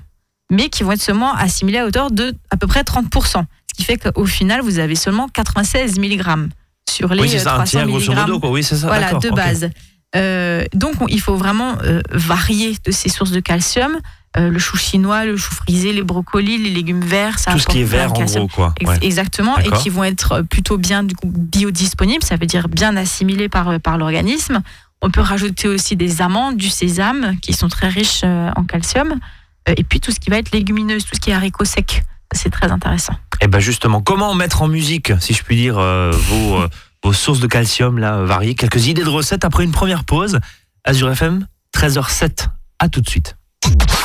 mais 0.50 0.68
qui 0.68 0.82
vont 0.82 0.92
être 0.92 1.02
seulement 1.02 1.34
assimilés 1.34 1.78
à 1.78 1.86
hauteur 1.86 2.10
de 2.10 2.34
à 2.50 2.56
peu 2.56 2.66
près 2.66 2.82
30%. 2.82 3.08
Ce 3.26 3.74
qui 3.74 3.84
fait 3.84 3.96
qu'au 3.96 4.26
final, 4.26 4.60
vous 4.60 4.78
avez 4.78 4.94
seulement 4.94 5.28
96 5.28 5.98
mg 5.98 6.48
sur 6.88 7.08
les 7.14 7.22
oui, 7.22 7.28
ça, 7.38 7.54
300 7.54 7.86
mg. 7.86 8.44
Oui, 8.44 8.62
c'est 8.62 8.76
ça. 8.76 8.86
Voilà, 8.86 9.14
de 9.14 9.30
base. 9.30 9.70
Euh, 10.14 10.64
donc, 10.74 10.94
il 11.08 11.20
faut 11.20 11.36
vraiment 11.36 11.76
euh, 11.82 12.00
varier 12.10 12.76
de 12.84 12.92
ces 12.92 13.08
sources 13.08 13.32
de 13.32 13.40
calcium. 13.40 13.98
Euh, 14.36 14.50
le 14.50 14.58
chou 14.58 14.76
chinois, 14.76 15.24
le 15.24 15.36
chou 15.36 15.54
frisé, 15.54 15.92
les 15.92 16.02
brocolis, 16.02 16.58
les 16.58 16.70
légumes 16.70 17.04
verts. 17.04 17.38
Ça 17.38 17.52
Tout 17.52 17.60
ce 17.60 17.66
qui 17.66 17.80
est 17.82 17.84
vert, 17.84 18.12
en 18.12 18.24
gros, 18.24 18.48
quoi. 18.48 18.74
Exactement, 19.00 19.56
et 19.58 19.70
qui 19.70 19.90
vont 19.90 20.02
être 20.02 20.42
plutôt 20.42 20.76
bien 20.76 21.06
biodisponibles, 21.24 22.24
ça 22.24 22.36
veut 22.36 22.46
dire 22.46 22.68
bien 22.68 22.96
assimilés 22.96 23.48
par, 23.48 23.68
euh, 23.68 23.78
par 23.78 23.96
l'organisme. 23.96 24.60
On 25.02 25.10
peut 25.10 25.20
rajouter 25.20 25.68
aussi 25.68 25.94
des 25.94 26.20
amandes, 26.20 26.56
du 26.56 26.68
sésame, 26.68 27.36
qui 27.42 27.52
sont 27.52 27.68
très 27.68 27.88
riches 27.88 28.22
euh, 28.24 28.50
en 28.56 28.64
calcium. 28.64 29.20
Et 29.66 29.84
puis 29.84 30.00
tout 30.00 30.10
ce 30.10 30.18
qui 30.18 30.30
va 30.30 30.38
être 30.38 30.50
légumineuse, 30.52 31.04
tout 31.04 31.14
ce 31.14 31.20
qui 31.20 31.30
est 31.30 31.34
haricots 31.34 31.64
secs. 31.64 32.02
C'est 32.32 32.50
très 32.50 32.70
intéressant. 32.70 33.12
Et 33.40 33.44
eh 33.44 33.46
ben 33.46 33.60
justement, 33.60 34.02
comment 34.02 34.34
mettre 34.34 34.62
en 34.62 34.68
musique, 34.68 35.12
si 35.20 35.32
je 35.34 35.42
puis 35.42 35.56
dire, 35.56 35.76
vos, 35.76 36.58
vos 37.02 37.12
sources 37.12 37.40
de 37.40 37.46
calcium 37.46 37.98
là 37.98 38.24
variées? 38.24 38.54
Quelques 38.54 38.86
idées 38.86 39.04
de 39.04 39.08
recettes 39.08 39.44
après 39.44 39.64
une 39.64 39.72
première 39.72 40.04
pause. 40.04 40.38
Azure 40.84 41.10
FM, 41.10 41.46
13h07. 41.74 42.48
À 42.78 42.88
tout 42.88 43.00
de 43.00 43.08
suite. 43.08 43.36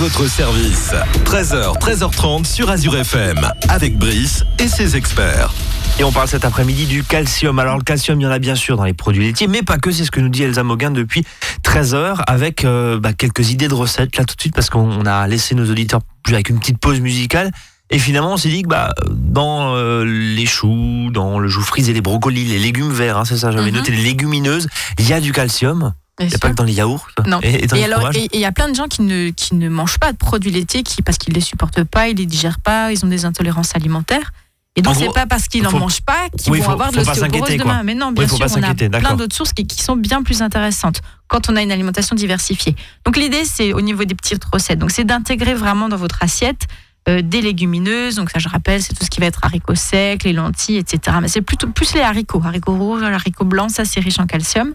votre 0.00 0.26
service. 0.26 0.94
13h, 1.26 1.78
13h30 1.78 2.46
sur 2.46 2.70
Azure 2.70 2.96
FM, 2.96 3.38
avec 3.68 3.98
Brice 3.98 4.46
et 4.58 4.66
ses 4.66 4.96
experts. 4.96 5.52
Et 5.98 6.04
on 6.04 6.10
parle 6.10 6.26
cet 6.26 6.46
après-midi 6.46 6.86
du 6.86 7.04
calcium. 7.04 7.58
Alors 7.58 7.76
le 7.76 7.82
calcium, 7.82 8.18
il 8.18 8.24
y 8.24 8.26
en 8.26 8.30
a 8.30 8.38
bien 8.38 8.54
sûr 8.54 8.78
dans 8.78 8.84
les 8.84 8.94
produits 8.94 9.24
laitiers, 9.24 9.46
mais 9.46 9.62
pas 9.62 9.76
que, 9.76 9.90
c'est 9.90 10.06
ce 10.06 10.10
que 10.10 10.20
nous 10.20 10.30
dit 10.30 10.42
Elsa 10.42 10.62
Moguin 10.62 10.90
depuis 10.90 11.22
13h, 11.64 12.22
avec 12.26 12.64
euh, 12.64 12.98
bah, 12.98 13.12
quelques 13.12 13.50
idées 13.50 13.68
de 13.68 13.74
recettes 13.74 14.16
là 14.16 14.24
tout 14.24 14.34
de 14.36 14.40
suite, 14.40 14.54
parce 14.54 14.70
qu'on 14.70 15.04
a 15.04 15.26
laissé 15.28 15.54
nos 15.54 15.70
auditeurs 15.70 16.00
avec 16.28 16.48
une 16.48 16.58
petite 16.60 16.78
pause 16.78 17.00
musicale. 17.00 17.50
Et 17.90 17.98
finalement, 17.98 18.32
on 18.32 18.36
s'est 18.38 18.48
dit 18.48 18.62
que 18.62 18.68
bah, 18.68 18.94
dans 19.10 19.74
euh, 19.76 20.04
les 20.06 20.46
choux, 20.46 21.10
dans 21.12 21.38
le 21.38 21.48
chou 21.50 21.60
frisé, 21.60 21.92
les 21.92 22.00
brocolis, 22.00 22.46
les 22.46 22.58
légumes 22.58 22.90
verts, 22.92 23.18
hein, 23.18 23.24
c'est 23.26 23.36
ça, 23.36 23.50
j'avais 23.50 23.70
Mhm. 23.70 23.76
noté 23.76 23.92
les 23.92 24.02
légumineuses, 24.02 24.66
il 24.98 25.06
y 25.06 25.12
a 25.12 25.20
du 25.20 25.32
calcium. 25.32 25.92
Il 26.20 26.26
n'y 26.28 26.34
a 26.34 26.38
pas 26.38 26.50
que 26.50 26.54
dans 26.54 26.64
les 26.64 26.74
yaourts. 26.74 27.08
Non. 27.26 27.40
Et, 27.42 27.64
et 27.64 27.66
dans 27.66 27.76
Et 27.76 27.80
les 27.80 27.84
alors, 27.84 28.10
il 28.14 28.38
y 28.40 28.44
a 28.44 28.52
plein 28.52 28.68
de 28.68 28.74
gens 28.74 28.86
qui 28.88 29.02
ne, 29.02 29.30
qui 29.30 29.54
ne 29.54 29.68
mangent 29.68 29.98
pas 29.98 30.12
de 30.12 30.16
produits 30.18 30.50
laitiers 30.50 30.82
qui, 30.82 31.02
parce 31.02 31.18
qu'ils 31.18 31.32
ne 31.32 31.36
les 31.36 31.44
supportent 31.44 31.84
pas, 31.84 32.08
ils 32.08 32.16
les 32.16 32.26
digèrent 32.26 32.60
pas, 32.60 32.92
ils 32.92 33.04
ont 33.04 33.08
des 33.08 33.24
intolérances 33.24 33.74
alimentaires. 33.74 34.32
Et 34.76 34.82
donc, 34.82 34.94
c'est 34.94 35.12
pas 35.12 35.26
parce 35.26 35.48
qu'ils 35.48 35.64
n'en 35.64 35.72
mangent 35.72 36.00
pas 36.02 36.28
qu'ils 36.38 36.52
Oui, 36.52 36.58
vont 36.60 36.66
faut- 36.66 36.70
avoir 36.72 36.92
de 36.92 36.96
l'ostéoporose 36.98 37.32
s'inquiéter, 37.40 37.56
quoi. 37.62 37.72
demain. 37.72 37.82
Mais 37.82 37.94
non, 37.94 38.12
bien 38.12 38.28
faut 38.28 38.36
sûr, 38.36 38.46
on 38.56 38.62
a 38.62 38.74
plein 39.00 39.16
d'autres 39.16 39.34
sources 39.34 39.52
qui, 39.52 39.66
qui 39.66 39.82
sont 39.82 39.96
bien 39.96 40.22
plus 40.22 40.42
intéressantes 40.42 41.00
quand 41.26 41.50
on 41.50 41.56
a 41.56 41.62
une 41.62 41.72
alimentation 41.72 42.14
diversifiée. 42.14 42.76
Donc, 43.04 43.16
l'idée, 43.16 43.44
c'est 43.44 43.72
au 43.72 43.80
niveau 43.80 44.04
des 44.04 44.14
petites 44.14 44.44
recettes. 44.44 44.78
Donc, 44.78 44.92
c'est 44.92 45.04
d'intégrer 45.04 45.54
vraiment 45.54 45.88
dans 45.88 45.96
votre 45.96 46.22
assiette 46.22 46.68
euh, 47.08 47.20
des 47.20 47.40
légumineuses. 47.40 48.14
Donc, 48.14 48.30
ça, 48.30 48.38
je 48.38 48.48
rappelle, 48.48 48.80
c'est 48.80 48.94
tout 48.94 49.04
ce 49.04 49.10
qui 49.10 49.18
va 49.20 49.26
être 49.26 49.40
haricots 49.42 49.74
secs, 49.74 50.22
les 50.22 50.32
lentilles, 50.32 50.76
etc. 50.76 51.16
Mais 51.20 51.28
c'est 51.28 51.42
plutôt 51.42 51.66
plus 51.68 51.92
les 51.94 52.00
haricots. 52.02 52.40
Haricots 52.44 52.76
rouges, 52.76 53.02
haricots 53.02 53.44
blancs, 53.44 53.70
ça, 53.72 53.84
c'est 53.84 53.98
riche 54.00 54.20
en 54.20 54.26
calcium 54.26 54.72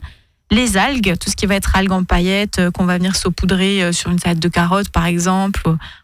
les 0.51 0.77
algues, 0.77 1.15
tout 1.19 1.29
ce 1.29 1.35
qui 1.35 1.45
va 1.45 1.55
être 1.55 1.75
algues 1.75 1.91
en 1.91 2.03
paillettes, 2.03 2.59
euh, 2.59 2.71
qu'on 2.71 2.85
va 2.85 2.97
venir 2.97 3.15
saupoudrer 3.15 3.83
euh, 3.83 3.91
sur 3.91 4.11
une 4.11 4.19
salade 4.19 4.39
de 4.39 4.47
carottes 4.47 4.89
par 4.89 5.05
exemple. 5.05 5.61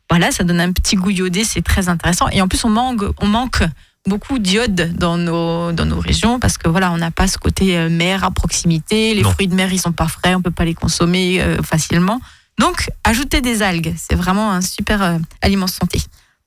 Voilà, 0.10 0.32
ça 0.32 0.44
donne 0.44 0.60
un 0.60 0.72
petit 0.72 0.96
goût 0.96 1.10
iodé, 1.12 1.44
c'est 1.44 1.62
très 1.62 1.90
intéressant. 1.90 2.28
Et 2.30 2.42
en 2.42 2.48
plus, 2.48 2.64
on 2.66 2.70
manque, 2.70 3.04
on 3.22 3.28
manque 3.28 3.64
beaucoup 4.08 4.40
d'iode 4.40 4.96
dans 4.98 5.18
nos, 5.18 5.72
dans 5.72 5.86
nos 5.86 6.00
régions 6.00 6.40
parce 6.40 6.58
que 6.58 6.68
voilà, 6.68 6.92
on 6.92 6.98
n'a 6.98 7.12
pas 7.12 7.28
ce 7.28 7.38
côté 7.38 7.78
euh, 7.78 7.90
mer 7.90 8.24
à 8.24 8.32
proximité. 8.32 9.14
Les 9.14 9.22
Non. 9.22 9.32
fruits 9.32 9.48
de 9.48 9.56
mer, 9.56 9.72
ils 9.72 9.80
sont 9.80 9.92
pas 9.92 10.08
frais, 10.08 10.34
on 10.36 10.42
peut 10.42 10.52
pas 10.52 10.66
les 10.66 10.74
consommer 10.74 11.42
euh, 11.42 11.62
facilement. 11.62 12.20
Donc, 12.60 12.90
ajouter 13.04 13.42
des 13.42 13.62
algues, 13.62 13.94
c'est 13.98 14.16
vraiment 14.16 14.52
un 14.52 14.62
super 14.62 15.02
euh, 15.02 15.18
aliment 15.42 15.68
santé. 15.68 16.02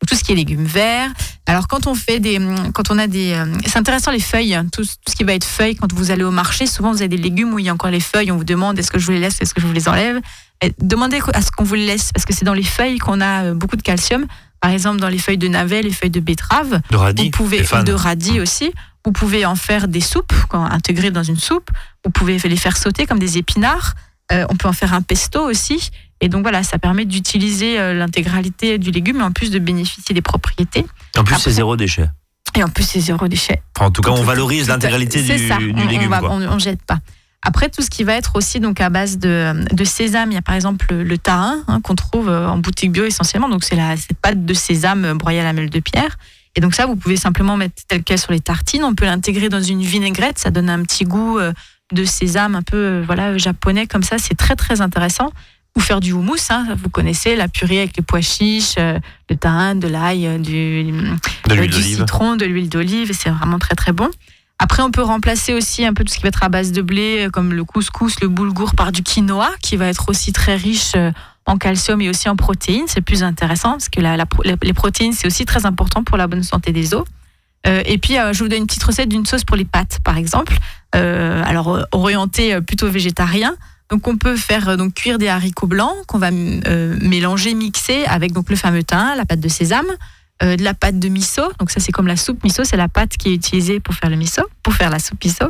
Tout 0.06 0.14
ce 0.14 0.24
qui 0.24 0.32
est 0.32 0.34
légumes 0.34 0.64
verts. 0.64 1.10
Alors, 1.46 1.66
quand 1.68 1.86
on 1.86 1.94
fait 1.94 2.20
des, 2.20 2.38
quand 2.74 2.90
on 2.90 2.98
a 2.98 3.06
des, 3.06 3.32
euh, 3.32 3.46
c'est 3.66 3.78
intéressant 3.78 4.10
les 4.10 4.20
feuilles, 4.20 4.54
hein, 4.54 4.66
tout, 4.70 4.82
tout 4.82 5.10
ce 5.10 5.16
qui 5.16 5.24
va 5.24 5.34
être 5.34 5.44
feuilles. 5.44 5.76
Quand 5.76 5.92
vous 5.92 6.10
allez 6.10 6.24
au 6.24 6.30
marché, 6.30 6.66
souvent 6.66 6.92
vous 6.92 6.98
avez 6.98 7.08
des 7.08 7.16
légumes 7.16 7.52
où 7.54 7.58
il 7.58 7.66
y 7.66 7.68
a 7.68 7.72
encore 7.72 7.90
les 7.90 8.00
feuilles. 8.00 8.30
On 8.30 8.36
vous 8.36 8.44
demande 8.44 8.78
est-ce 8.78 8.90
que 8.90 8.98
je 8.98 9.06
vous 9.06 9.12
les 9.12 9.20
laisse, 9.20 9.40
est-ce 9.40 9.54
que 9.54 9.60
je 9.60 9.66
vous 9.66 9.72
les 9.72 9.88
enlève? 9.88 10.20
Et 10.62 10.72
demandez 10.78 11.20
à 11.32 11.42
ce 11.42 11.50
qu'on 11.50 11.64
vous 11.64 11.74
les 11.74 11.86
laisse 11.86 12.12
parce 12.12 12.24
que 12.24 12.32
c'est 12.32 12.44
dans 12.44 12.54
les 12.54 12.62
feuilles 12.62 12.98
qu'on 12.98 13.20
a 13.20 13.44
euh, 13.44 13.54
beaucoup 13.54 13.76
de 13.76 13.82
calcium. 13.82 14.26
Par 14.60 14.70
exemple, 14.70 14.98
dans 14.98 15.08
les 15.08 15.18
feuilles 15.18 15.38
de 15.38 15.48
navet, 15.48 15.82
les 15.82 15.92
feuilles 15.92 16.10
de 16.10 16.20
betterave. 16.20 16.80
de 16.90 16.96
radis, 16.96 17.24
Vous 17.24 17.30
pouvez 17.30 17.58
de 17.60 17.92
radis 17.92 18.40
aussi. 18.40 18.72
Vous 19.04 19.12
pouvez 19.12 19.44
en 19.44 19.56
faire 19.56 19.88
des 19.88 20.00
soupes, 20.00 20.32
quand 20.48 20.64
intégrer 20.64 21.10
dans 21.10 21.22
une 21.22 21.36
soupe. 21.36 21.70
Vous 22.04 22.10
pouvez 22.10 22.38
les 22.38 22.56
faire 22.56 22.78
sauter 22.78 23.04
comme 23.04 23.18
des 23.18 23.36
épinards. 23.36 23.94
Euh, 24.32 24.46
on 24.48 24.56
peut 24.56 24.68
en 24.68 24.72
faire 24.72 24.94
un 24.94 25.02
pesto 25.02 25.42
aussi. 25.42 25.90
Et 26.24 26.28
donc 26.30 26.40
voilà, 26.40 26.62
ça 26.62 26.78
permet 26.78 27.04
d'utiliser 27.04 27.78
euh, 27.78 27.92
l'intégralité 27.92 28.78
du 28.78 28.90
légume 28.90 29.18
et 29.20 29.22
en 29.22 29.30
plus 29.30 29.50
de 29.50 29.58
bénéficier 29.58 30.14
des 30.14 30.22
propriétés. 30.22 30.86
En 31.18 31.22
plus, 31.22 31.36
c'est 31.38 31.50
zéro 31.50 31.76
déchet. 31.76 32.08
Et 32.56 32.64
en 32.64 32.68
plus, 32.68 32.84
c'est 32.84 33.00
zéro 33.00 33.28
déchet. 33.28 33.60
Enfin, 33.76 33.88
en 33.88 33.90
tout 33.90 34.00
cas, 34.00 34.10
on 34.10 34.22
valorise 34.22 34.68
l'intégralité 34.68 35.20
du, 35.20 35.48
ça. 35.48 35.58
du 35.58 35.74
on, 35.76 35.82
on 35.82 35.86
légume. 35.86 36.08
va- 36.08 36.20
quoi. 36.20 36.30
on, 36.30 36.40
on 36.40 36.58
jette 36.58 36.82
pas. 36.82 36.98
Après, 37.42 37.68
tout 37.68 37.82
ce 37.82 37.90
qui 37.90 38.04
va 38.04 38.14
être 38.14 38.36
aussi 38.36 38.58
donc 38.58 38.80
à 38.80 38.88
base 38.88 39.18
de, 39.18 39.52
de 39.70 39.84
sésame, 39.84 40.30
il 40.30 40.34
y 40.34 40.38
a 40.38 40.42
par 40.42 40.54
exemple 40.54 40.86
le, 40.88 41.02
le 41.04 41.18
tarin 41.18 41.58
hein, 41.68 41.82
qu'on 41.82 41.94
trouve 41.94 42.30
euh, 42.30 42.48
en 42.48 42.56
boutique 42.56 42.90
bio 42.90 43.04
essentiellement. 43.04 43.50
Donc 43.50 43.64
c'est 43.64 43.76
la 43.76 43.94
cette 43.98 44.16
pâte 44.16 44.46
de 44.46 44.54
sésame 44.54 45.04
euh, 45.04 45.14
broyée 45.14 45.40
à 45.40 45.44
la 45.44 45.52
meule 45.52 45.68
de 45.68 45.80
pierre. 45.80 46.16
Et 46.56 46.62
donc 46.62 46.74
ça, 46.74 46.86
vous 46.86 46.96
pouvez 46.96 47.18
simplement 47.18 47.58
mettre 47.58 47.82
tel 47.86 48.02
quel 48.02 48.18
sur 48.18 48.32
les 48.32 48.40
tartines. 48.40 48.82
On 48.82 48.94
peut 48.94 49.04
l'intégrer 49.04 49.50
dans 49.50 49.60
une 49.62 49.82
vinaigrette, 49.82 50.38
ça 50.38 50.50
donne 50.50 50.70
un 50.70 50.82
petit 50.84 51.04
goût 51.04 51.38
de 51.92 52.04
sésame 52.06 52.54
un 52.54 52.62
peu 52.62 53.02
voilà 53.04 53.36
japonais 53.36 53.86
comme 53.86 54.02
ça. 54.04 54.16
C'est 54.18 54.36
très 54.36 54.54
très 54.56 54.80
intéressant. 54.80 55.30
Ou 55.76 55.80
faire 55.80 55.98
du 56.00 56.12
houmous, 56.12 56.36
hein, 56.50 56.66
vous 56.80 56.88
connaissez 56.88 57.34
la 57.34 57.48
purée 57.48 57.78
avec 57.78 57.96
les 57.96 58.02
pois 58.02 58.20
chiches, 58.20 58.74
euh, 58.78 58.98
le 59.28 59.36
tarin, 59.36 59.74
de 59.74 59.88
l'ail, 59.88 60.26
euh, 60.26 60.38
du, 60.38 60.84
De 61.48 61.54
euh, 61.64 61.66
du 61.66 61.82
citron, 61.96 62.36
de 62.36 62.44
l'huile 62.44 62.68
d'olive, 62.68 63.10
et 63.10 63.14
c'est 63.14 63.30
vraiment 63.30 63.58
très 63.58 63.74
très 63.74 63.92
bon. 63.92 64.08
Après, 64.60 64.82
on 64.84 64.90
peut 64.92 65.02
remplacer 65.02 65.52
aussi 65.52 65.84
un 65.84 65.92
peu 65.92 66.04
tout 66.04 66.12
ce 66.12 66.16
qui 66.18 66.22
va 66.22 66.28
être 66.28 66.44
à 66.44 66.48
base 66.48 66.70
de 66.70 66.80
blé, 66.80 67.26
comme 67.32 67.52
le 67.52 67.64
couscous, 67.64 68.20
le 68.22 68.28
boulgour, 68.28 68.74
par 68.76 68.92
du 68.92 69.02
quinoa, 69.02 69.50
qui 69.60 69.76
va 69.76 69.86
être 69.88 70.08
aussi 70.08 70.32
très 70.32 70.54
riche 70.54 70.92
en 71.44 71.58
calcium 71.58 72.00
et 72.00 72.08
aussi 72.08 72.28
en 72.28 72.36
protéines. 72.36 72.84
C'est 72.86 73.00
plus 73.00 73.24
intéressant 73.24 73.72
parce 73.72 73.88
que 73.88 74.00
la- 74.00 74.16
la 74.16 74.24
les 74.62 74.72
protéines, 74.72 75.12
c'est 75.12 75.26
aussi 75.26 75.44
très 75.44 75.66
important 75.66 76.04
pour 76.04 76.16
la 76.16 76.28
bonne 76.28 76.44
santé 76.44 76.70
des 76.72 76.94
os. 76.94 77.04
Euh, 77.66 77.82
et 77.84 77.98
puis, 77.98 78.16
euh, 78.16 78.32
je 78.32 78.44
vous 78.44 78.48
donne 78.48 78.60
une 78.60 78.66
petite 78.66 78.84
recette 78.84 79.08
d'une 79.08 79.26
sauce 79.26 79.42
pour 79.42 79.56
les 79.56 79.64
pâtes, 79.64 79.98
par 80.04 80.16
exemple. 80.18 80.56
Euh, 80.94 81.42
alors, 81.44 81.84
orientée 81.90 82.60
plutôt 82.60 82.88
végétarien. 82.88 83.56
Donc, 83.94 84.08
on 84.08 84.16
peut 84.16 84.34
faire 84.36 84.70
euh, 84.70 84.76
donc 84.76 84.94
cuire 84.94 85.18
des 85.18 85.28
haricots 85.28 85.68
blancs 85.68 85.94
qu'on 86.08 86.18
va 86.18 86.30
euh, 86.32 86.96
mélanger, 87.00 87.54
mixer 87.54 88.04
avec 88.06 88.32
donc 88.32 88.50
le 88.50 88.56
fameux 88.56 88.82
thym, 88.82 89.14
la 89.16 89.24
pâte 89.24 89.38
de 89.38 89.48
sésame, 89.48 89.86
euh, 90.42 90.56
de 90.56 90.64
la 90.64 90.74
pâte 90.74 90.98
de 90.98 91.08
miso. 91.08 91.42
Donc, 91.60 91.70
ça, 91.70 91.78
c'est 91.78 91.92
comme 91.92 92.08
la 92.08 92.16
soupe 92.16 92.42
miso, 92.42 92.64
c'est 92.64 92.76
la 92.76 92.88
pâte 92.88 93.16
qui 93.16 93.28
est 93.28 93.34
utilisée 93.34 93.78
pour 93.78 93.94
faire 93.94 94.10
le 94.10 94.16
miso, 94.16 94.42
pour 94.64 94.74
faire 94.74 94.90
la 94.90 94.98
soupe 94.98 95.24
miso. 95.24 95.44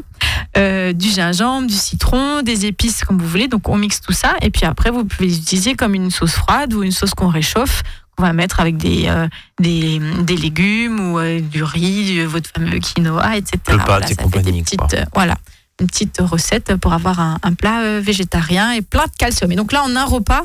Euh, 0.58 0.92
du 0.92 1.08
gingembre, 1.08 1.66
du 1.68 1.74
citron, 1.74 2.42
des 2.42 2.66
épices 2.66 3.02
comme 3.02 3.16
vous 3.18 3.26
voulez. 3.26 3.48
Donc, 3.48 3.66
on 3.70 3.78
mixe 3.78 4.02
tout 4.02 4.12
ça. 4.12 4.34
Et 4.42 4.50
puis 4.50 4.66
après, 4.66 4.90
vous 4.90 5.06
pouvez 5.06 5.28
l'utiliser 5.30 5.74
comme 5.74 5.94
une 5.94 6.10
sauce 6.10 6.32
froide 6.32 6.74
ou 6.74 6.82
une 6.82 6.92
sauce 6.92 7.14
qu'on 7.14 7.28
réchauffe 7.28 7.82
qu'on 8.16 8.22
va 8.24 8.32
mettre 8.34 8.60
avec 8.60 8.76
des, 8.76 9.06
euh, 9.08 9.26
des, 9.58 10.00
des 10.22 10.36
légumes 10.36 11.00
ou 11.00 11.18
euh, 11.18 11.40
du 11.40 11.64
riz, 11.64 12.04
du- 12.12 12.24
votre 12.26 12.48
fameux 12.48 12.78
quinoa, 12.78 13.38
etc. 13.38 13.58
Le 13.70 13.76
pâte 13.78 13.86
Voilà, 13.86 14.10
et 14.10 14.14
compagnie, 14.14 14.62
petites, 14.62 14.94
euh, 14.94 15.04
voilà, 15.14 15.34
une 15.80 15.86
petite 15.86 16.18
recette 16.20 16.76
pour 16.76 16.92
avoir 16.92 17.20
un, 17.20 17.38
un 17.42 17.52
plat 17.54 17.82
euh, 17.82 18.00
végétarien 18.02 18.72
et 18.72 18.82
plein 18.82 19.04
de 19.04 19.16
calcium. 19.18 19.50
Et 19.52 19.56
donc 19.56 19.72
là, 19.72 19.82
en 19.84 19.94
un 19.96 20.04
repas, 20.04 20.44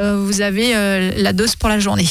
euh, 0.00 0.24
vous 0.24 0.40
avez 0.40 0.74
euh, 0.76 1.12
la 1.16 1.32
dose 1.32 1.56
pour 1.56 1.68
la 1.68 1.78
journée. 1.78 2.08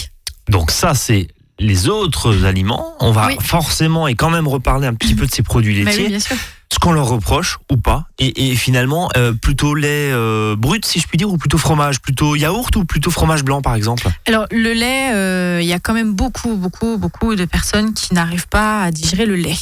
Donc 0.50 0.72
ça, 0.72 0.94
c'est 0.94 1.28
les 1.60 1.90
autres 1.90 2.46
aliments. 2.46 2.94
On 3.00 3.12
va 3.12 3.28
Oui. 3.28 3.38
forcément 3.42 4.08
et 4.08 4.16
quand 4.16 4.30
même 4.30 4.48
reparler 4.48 4.88
un 4.88 4.94
petit 4.94 5.16
peu 5.16 5.26
de 5.26 5.32
ces 5.32 5.44
produits 5.44 5.84
laitiers, 5.84 6.04
oui, 6.04 6.10
bien 6.10 6.20
sûr. 6.20 6.38
ce 6.72 6.80
qu'on 6.80 6.94
leur 6.94 7.10
reproche 7.10 7.58
ou 7.70 7.76
pas. 7.78 8.06
Et, 8.20 8.52
et 8.52 8.56
finalement, 8.56 9.10
euh, 9.18 9.34
plutôt 9.34 9.76
lait 9.76 10.12
euh, 10.14 10.56
brut, 10.56 10.86
si 10.86 11.00
je 11.02 11.08
puis 11.08 11.18
dire, 11.18 11.30
ou 11.30 11.38
plutôt 11.38 11.58
fromage, 11.58 12.00
plutôt 12.00 12.36
yaourt 12.38 12.74
ou 12.78 12.86
plutôt 12.86 13.12
fromage 13.12 13.44
blanc, 13.44 13.62
par 13.62 13.76
exemple. 13.76 14.08
Alors 14.28 14.46
le 14.52 14.72
lait, 14.72 15.12
euh, 15.14 15.60
il 15.62 15.68
y 15.68 15.74
a 15.74 15.80
quand 15.80 15.94
même 15.94 16.14
beaucoup, 16.14 16.56
beaucoup, 16.56 16.98
beaucoup 16.98 17.36
de 17.36 17.44
personnes 17.46 17.94
qui 17.94 18.14
n'arrivent 18.14 18.48
pas 18.48 18.84
à 18.84 18.92
digérer 18.92 19.26
le 19.26 19.36
lait. 19.36 19.58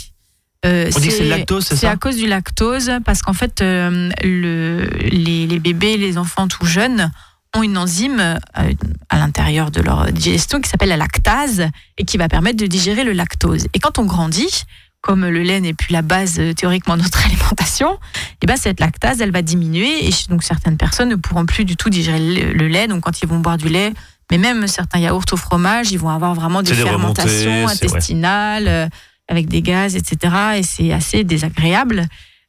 Euh, 0.66 0.90
On 0.96 1.00
dit 1.00 1.08
que 1.08 1.14
c'est 1.14 1.24
le 1.24 1.30
lactose, 1.30 1.66
c'est 1.66 1.76
C'est 1.76 1.86
ça 1.88 1.92
à 1.92 1.96
cause 1.98 2.18
du 2.18 2.28
lactose, 2.28 2.92
parce 3.06 3.22
qu'en 3.22 3.34
fait, 3.34 3.62
euh, 3.62 4.10
le, 4.24 4.90
les, 5.10 5.48
les 5.48 5.60
bébés, 5.60 5.98
les 5.98 6.18
enfants 6.18 6.48
tout 6.48 6.66
jeunes 6.66 7.12
ont 7.56 7.64
une 7.64 7.78
enzyme 7.78 8.20
euh, 8.20 8.74
à 9.10 9.18
l'intérieur 9.18 9.72
de 9.72 9.82
leur 9.82 10.12
digestion 10.12 10.60
qui 10.60 10.70
s'appelle 10.70 10.90
la 10.90 10.98
lactase 10.98 11.68
et 11.98 12.04
qui 12.06 12.18
va 12.18 12.28
permettre 12.28 12.58
de 12.58 12.68
digérer 12.68 13.04
le 13.04 13.14
lactose. 13.14 13.68
Et 13.74 13.80
quand 13.80 14.00
on 14.00 14.06
grandit, 14.06 14.64
comme 15.02 15.26
le 15.26 15.42
lait 15.44 15.62
n'est 15.62 15.74
plus 15.74 15.94
la 15.94 16.02
base 16.02 16.42
théoriquement 16.56 16.98
de 16.98 17.04
notre 17.04 17.26
alimentation, 17.26 17.98
et 18.42 18.48
ben 18.48 18.58
cette 18.58 18.80
lactase, 18.80 19.22
elle 19.22 19.32
va 19.32 19.42
diminuer 19.42 20.08
et 20.08 20.12
donc 20.30 20.44
certaines 20.44 20.78
personnes 20.78 21.10
ne 21.10 21.16
pourront 21.16 21.46
plus 21.46 21.66
du 21.66 21.78
tout 21.78 21.90
digérer 21.90 22.20
le, 22.20 22.54
le 22.54 22.68
lait. 22.68 22.88
Donc 22.88 23.04
quand 23.04 23.22
ils 23.22 23.28
vont 23.28 23.40
boire 23.40 23.58
du 23.58 23.70
lait, 23.70 23.94
mais 24.32 24.38
même 24.38 24.68
certains 24.68 25.00
yaourts 25.00 25.24
au 25.32 25.38
fromage, 25.38 25.92
ils 25.92 26.00
vont 26.00 26.10
avoir 26.10 26.34
vraiment 26.34 26.62
des 26.62 26.74
fermentations 26.74 27.66
ouais. 27.66 28.90
Avec 29.28 29.48
des 29.48 29.62
gaz, 29.62 29.96
etc. 29.96 30.34
Et 30.58 30.64
c'est 30.64 30.92
assez 30.94 31.24
désagréable. 31.24 32.06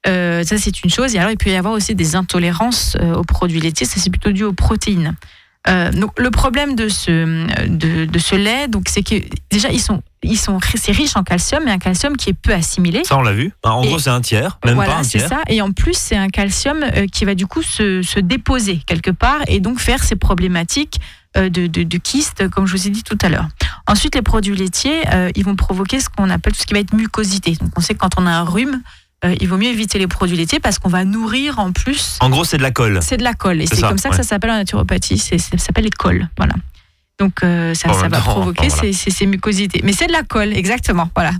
Euh, 0.07 0.45
ça, 0.45 0.59
c'est 0.59 0.83
une 0.85 0.91
chose. 0.91 1.15
Et 1.15 1.19
alors, 1.19 1.31
il 1.33 1.37
peut 1.37 1.51
y 1.51 1.57
avoir 1.57 1.75
aussi 1.75 1.95
des 1.95 2.15
intolérances 2.17 2.97
euh, 3.01 3.15
aux 3.15 3.25
produits 3.25 3.61
laitiers. 3.61 3.87
Ça, 3.87 4.01
c'est 4.01 4.11
plutôt 4.11 4.31
dû 4.31 4.45
aux 4.45 4.53
protéines. 4.53 5.17
Euh, 5.69 5.91
donc, 5.91 6.19
le 6.19 6.31
problème 6.31 6.77
de 6.77 6.89
ce, 6.89 7.67
de, 7.67 8.05
de 8.07 8.19
ce 8.19 8.37
lait, 8.37 8.69
donc, 8.69 8.85
c'est 8.89 9.03
que 9.03 9.17
déjà, 9.51 9.71
ils 9.71 9.81
sont, 9.81 10.01
ils 10.23 10.39
sont, 10.39 10.59
c'est 10.77 10.93
riche 10.93 11.17
en 11.17 11.25
calcium, 11.25 11.63
mais 11.65 11.73
un 11.73 11.79
calcium 11.79 12.17
qui 12.17 12.31
est 12.31 12.35
peu 12.41 12.55
assimilé. 12.55 13.03
Ça, 13.05 13.19
on 13.19 13.23
l'a 13.23 13.33
vu. 13.33 13.53
En 13.65 13.83
Et- 13.83 13.89
gros, 13.89 13.99
c'est 13.99 14.09
un 14.09 14.21
tiers, 14.21 14.59
même 14.65 14.77
voilà, 14.77 14.93
pas 14.93 14.99
un 15.01 15.03
c'est 15.03 15.19
tiers. 15.19 15.29
ça. 15.29 15.41
Et 15.49 15.61
en 15.61 15.73
plus, 15.73 15.95
c'est 15.99 16.17
un 16.17 16.29
calcium 16.29 16.85
qui 17.13 17.25
va 17.25 17.35
du 17.35 17.47
coup 17.47 17.63
se, 17.63 18.01
se 18.03 18.21
déposer 18.21 18.79
quelque 18.87 19.11
part 19.11 19.41
et 19.49 19.59
donc 19.61 19.81
faire 19.81 20.03
ces 20.05 20.17
problématiques 20.17 20.99
de, 21.37 21.67
de, 21.67 21.83
de 21.83 21.99
kystes, 21.99 22.49
comme 22.49 22.67
je 22.67 22.77
vous 22.77 22.87
ai 22.87 22.91
dit 22.91 23.03
tout 23.03 23.19
à 23.23 23.29
l'heure. 23.29 23.49
Ensuite, 23.87 24.15
les 24.15 24.23
produits 24.23 24.55
laitiers, 24.57 25.03
euh, 25.13 25.31
ils 25.35 25.45
vont 25.45 25.57
provoquer 25.57 26.01
ce 26.01 26.09
qu'on 26.09 26.31
appelle 26.31 26.53
tout 26.53 26.61
ce 26.61 26.67
qui 26.67 26.75
va 26.75 26.81
être 26.81 26.95
mucosité. 26.95 27.53
Donc, 27.61 27.71
on 27.77 27.81
sait 27.81 27.95
que 27.95 27.99
quand 27.99 28.19
on 28.19 28.27
a 28.27 28.31
un 28.31 28.45
rhume, 28.45 28.83
euh, 29.25 29.35
il 29.41 29.49
vaut 29.49 29.57
mieux 29.57 29.69
éviter 29.69 29.99
les 29.99 30.07
produits 30.07 30.37
laitiers 30.37 30.61
parce 30.61 30.79
qu'on 30.79 30.89
va 30.89 31.05
nourrir 31.05 31.59
en 31.59 31.73
plus. 31.73 32.19
En 32.21 32.31
gros, 32.31 32.45
c'est 32.45 32.57
de 32.59 32.63
la 32.63 32.71
colle. 32.71 33.01
C'est 33.03 33.17
de 33.17 33.25
la 33.25 33.35
colle. 33.35 33.61
Et 33.63 33.67
C'est 33.67 33.77
ça, 33.77 33.89
comme 33.89 33.99
ça 33.99 34.11
que 34.11 34.17
ça 34.17 34.23
s'appelle 34.23 34.51
en 34.51 34.57
naturopathie. 34.57 35.19
Ça 35.19 35.37
s'appelle 35.59 35.85
les 35.85 35.91
colles. 35.91 36.29
Voilà. 36.37 36.55
Donc, 37.19 37.43
euh, 37.43 37.75
ça, 37.75 37.89
va 37.89 38.09
temps, 38.09 38.21
provoquer 38.21 38.69
voilà. 38.69 38.93
ces, 38.93 39.27
mucosités. 39.27 39.81
Mais 39.83 39.93
c'est 39.93 40.07
de 40.07 40.13
la 40.13 40.23
colle, 40.23 40.53
exactement. 40.57 41.11
Voilà. 41.17 41.33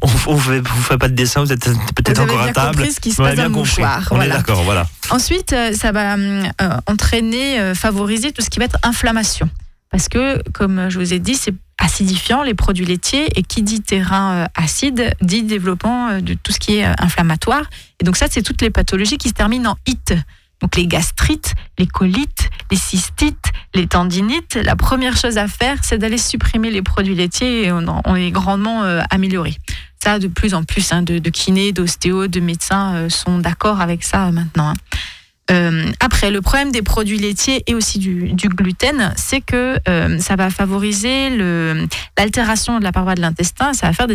On, 0.00 0.06
on 0.26 0.38
fait, 0.38 0.60
vous 0.60 0.82
faites 0.82 1.00
pas 1.00 1.08
de 1.08 1.14
dessin, 1.14 1.40
vous 1.42 1.52
êtes 1.52 1.68
peut-être 1.96 2.20
encore 2.20 2.40
à 2.42 2.52
table. 2.52 2.76
compris 2.76 2.92
ce 2.92 3.00
qui 3.00 3.10
se 3.10 3.20
On 3.20 3.24
passe 3.24 3.34
dans 3.34 3.42
bien 3.42 3.48
le 3.48 3.54
compris. 3.54 3.82
mouchoir. 3.82 4.08
On 4.12 4.20
est 4.20 4.28
d'accord, 4.28 4.62
voilà. 4.62 4.86
Ensuite, 5.10 5.52
euh, 5.52 5.72
ça 5.72 5.90
va 5.90 6.16
euh, 6.16 6.42
entraîner, 6.86 7.58
euh, 7.58 7.74
favoriser 7.74 8.30
tout 8.30 8.40
ce 8.40 8.50
qui 8.50 8.60
va 8.60 8.66
être 8.66 8.78
inflammation. 8.84 9.50
parce 9.90 10.08
que, 10.08 10.40
comme 10.52 10.90
je 10.90 10.98
vous 10.98 11.12
ai 11.12 11.18
dit, 11.18 11.34
c'est 11.34 11.54
acidifiant 11.78 12.42
les 12.44 12.54
produits 12.54 12.86
laitiers 12.86 13.26
et 13.36 13.42
qui 13.42 13.62
dit 13.62 13.80
terrain 13.82 14.46
acide 14.54 15.12
dit 15.22 15.42
développement 15.42 16.20
de 16.20 16.34
tout 16.34 16.52
ce 16.52 16.58
qui 16.60 16.76
est 16.76 16.84
inflammatoire. 17.00 17.64
Et 18.00 18.04
donc 18.04 18.16
ça, 18.16 18.26
c'est 18.30 18.42
toutes 18.42 18.62
les 18.62 18.70
pathologies 18.70 19.18
qui 19.18 19.28
se 19.28 19.34
terminent 19.34 19.72
en 19.72 19.76
it. 19.86 20.14
Donc 20.60 20.76
les 20.76 20.86
gastrites, 20.86 21.54
les 21.78 21.86
colites, 21.86 22.48
les 22.70 22.76
cystites, 22.76 23.52
les 23.74 23.86
tendinites. 23.86 24.54
La 24.54 24.76
première 24.76 25.16
chose 25.16 25.38
à 25.38 25.48
faire, 25.48 25.78
c'est 25.82 25.98
d'aller 25.98 26.18
supprimer 26.18 26.70
les 26.70 26.82
produits 26.82 27.14
laitiers 27.14 27.64
et 27.64 27.72
on, 27.72 28.16
est 28.16 28.30
grandement 28.30 28.82
amélioré. 29.10 29.54
Ça, 30.02 30.18
de 30.18 30.28
plus 30.28 30.54
en 30.54 30.64
plus, 30.64 30.92
hein, 30.92 31.02
de, 31.02 31.18
de 31.18 31.30
kinés, 31.30 31.72
d'ostéos, 31.72 32.28
de 32.28 32.40
médecins 32.40 33.08
sont 33.08 33.38
d'accord 33.38 33.80
avec 33.80 34.02
ça 34.02 34.30
maintenant. 34.30 34.70
Hein. 34.70 34.74
Euh, 35.50 35.92
après, 36.00 36.30
le 36.30 36.40
problème 36.40 36.72
des 36.72 36.82
produits 36.82 37.18
laitiers 37.18 37.62
et 37.66 37.74
aussi 37.74 37.98
du, 37.98 38.34
gluten, 38.48 39.12
c'est 39.16 39.40
que 39.40 39.78
euh, 39.88 40.18
ça 40.18 40.34
va 40.36 40.50
favoriser 40.50 41.30
l'altération 42.18 42.78
de 42.78 42.84
la 42.84 42.92
paroi 42.92 43.14
de 43.14 43.20
l'intestin, 43.20 43.72
ça 43.72 43.86
va 43.86 43.92
faire 43.92 44.06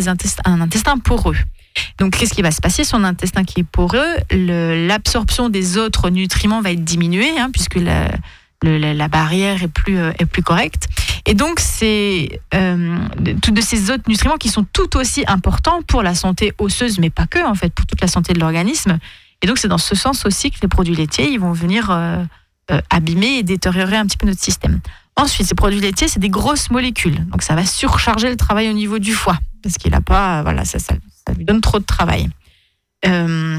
un 0.44 0.60
intestin 0.60 0.98
poreux. 0.98 1.36
Donc, 1.98 2.16
qu'est-ce 2.16 2.34
qui 2.34 2.42
va 2.42 2.50
se 2.50 2.60
passer? 2.60 2.84
Son 2.84 3.04
intestin 3.04 3.44
qui 3.44 3.60
est 3.60 3.64
poreux, 3.64 4.16
l'absorption 4.30 5.48
des 5.48 5.78
autres 5.78 6.10
nutriments 6.10 6.60
va 6.60 6.72
être 6.72 6.84
diminuée, 6.84 7.38
hein, 7.38 7.50
puisque 7.50 7.76
la, 7.76 9.08
barrière 9.08 9.62
est 9.62 9.68
plus, 9.68 9.98
euh, 9.98 10.12
est 10.18 10.26
plus 10.26 10.42
correcte. 10.42 10.88
Et 11.26 11.34
donc, 11.34 11.60
c'est 11.60 12.40
euh, 12.54 12.98
de 13.18 13.60
ces 13.60 13.90
autres 13.90 14.04
nutriments 14.08 14.36
qui 14.36 14.48
sont 14.48 14.66
tout 14.72 14.96
aussi 14.96 15.24
importants 15.26 15.82
pour 15.86 16.02
la 16.02 16.14
santé 16.14 16.52
osseuse, 16.58 16.98
mais 16.98 17.10
pas 17.10 17.26
que, 17.26 17.44
en 17.44 17.54
fait, 17.54 17.72
pour 17.72 17.86
toute 17.86 18.00
la 18.00 18.08
santé 18.08 18.32
de 18.32 18.40
l'organisme. 18.40 18.98
Et 19.42 19.46
donc, 19.46 19.58
c'est 19.58 19.68
dans 19.68 19.78
ce 19.78 19.94
sens 19.94 20.24
aussi 20.24 20.50
que 20.50 20.58
les 20.62 20.68
produits 20.68 20.94
laitiers, 20.94 21.30
ils 21.30 21.40
vont 21.40 21.52
venir 21.52 21.90
euh, 21.90 22.22
euh, 22.70 22.80
abîmer 22.90 23.38
et 23.38 23.42
détériorer 23.42 23.96
un 23.96 24.06
petit 24.06 24.16
peu 24.16 24.26
notre 24.26 24.40
système. 24.40 24.80
Ensuite, 25.16 25.46
ces 25.46 25.54
produits 25.54 25.80
laitiers, 25.80 26.08
c'est 26.08 26.20
des 26.20 26.30
grosses 26.30 26.70
molécules. 26.70 27.26
Donc, 27.26 27.42
ça 27.42 27.54
va 27.54 27.66
surcharger 27.66 28.30
le 28.30 28.36
travail 28.36 28.70
au 28.70 28.72
niveau 28.72 28.98
du 28.98 29.12
foie. 29.12 29.38
Parce 29.62 29.76
qu'il 29.76 29.94
a 29.94 30.00
pas, 30.00 30.42
voilà, 30.42 30.64
ça, 30.64 30.78
lui 31.36 31.44
donne 31.44 31.60
trop 31.60 31.78
de 31.78 31.84
travail. 31.84 32.28
Euh, 33.04 33.58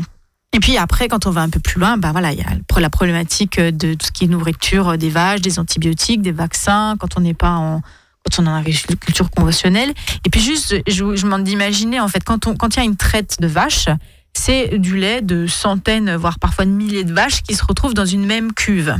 et 0.53 0.59
puis 0.59 0.77
après, 0.77 1.07
quand 1.07 1.25
on 1.25 1.31
va 1.31 1.41
un 1.41 1.49
peu 1.49 1.59
plus 1.59 1.79
loin, 1.79 1.97
bah 1.97 2.11
voilà, 2.11 2.31
il 2.31 2.39
y 2.39 2.43
a 2.43 2.79
la 2.79 2.89
problématique 2.89 3.59
de 3.59 3.93
tout 3.93 4.05
ce 4.05 4.11
qui 4.11 4.25
est 4.25 4.27
nourriture 4.27 4.97
des 4.97 5.09
vaches, 5.09 5.41
des 5.41 5.59
antibiotiques, 5.59 6.21
des 6.21 6.31
vaccins, 6.31 6.95
quand 6.99 7.17
on 7.17 7.21
n'est 7.21 7.33
pas 7.33 7.51
en, 7.51 7.81
quand 8.23 8.39
on 8.39 8.45
est 8.45 8.49
en 8.49 8.55
agriculture 8.55 9.29
conventionnelle. 9.31 9.93
Et 10.25 10.29
puis 10.29 10.41
juste, 10.41 10.75
je, 10.87 11.15
je 11.15 11.25
m'en 11.25 11.39
d'imaginer, 11.39 11.99
en 11.99 12.07
fait, 12.07 12.23
quand, 12.23 12.47
on, 12.47 12.55
quand 12.55 12.75
il 12.75 12.79
y 12.79 12.81
a 12.81 12.85
une 12.85 12.95
traite 12.95 13.37
de 13.39 13.47
vaches, 13.47 13.89
c'est 14.33 14.77
du 14.79 14.97
lait 14.97 15.21
de 15.21 15.47
centaines, 15.47 16.15
voire 16.15 16.39
parfois 16.39 16.65
de 16.65 16.71
milliers 16.71 17.03
de 17.03 17.13
vaches 17.13 17.43
qui 17.43 17.55
se 17.55 17.63
retrouvent 17.63 17.93
dans 17.93 18.05
une 18.05 18.25
même 18.25 18.53
cuve. 18.53 18.95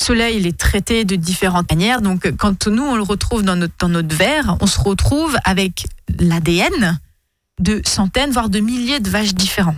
Ce 0.00 0.12
lait, 0.12 0.36
il 0.36 0.46
est 0.46 0.58
traité 0.58 1.04
de 1.04 1.16
différentes 1.16 1.70
manières. 1.70 2.02
Donc, 2.02 2.30
quand 2.36 2.66
nous, 2.66 2.82
on 2.82 2.96
le 2.96 3.02
retrouve 3.02 3.42
dans 3.42 3.56
notre, 3.56 3.74
dans 3.78 3.88
notre 3.88 4.14
verre, 4.14 4.56
on 4.60 4.66
se 4.66 4.80
retrouve 4.80 5.36
avec 5.44 5.86
l'ADN 6.18 6.98
de 7.60 7.80
centaines, 7.84 8.30
voire 8.30 8.48
de 8.48 8.60
milliers 8.60 9.00
de 9.00 9.08
vaches 9.08 9.34
différents. 9.34 9.76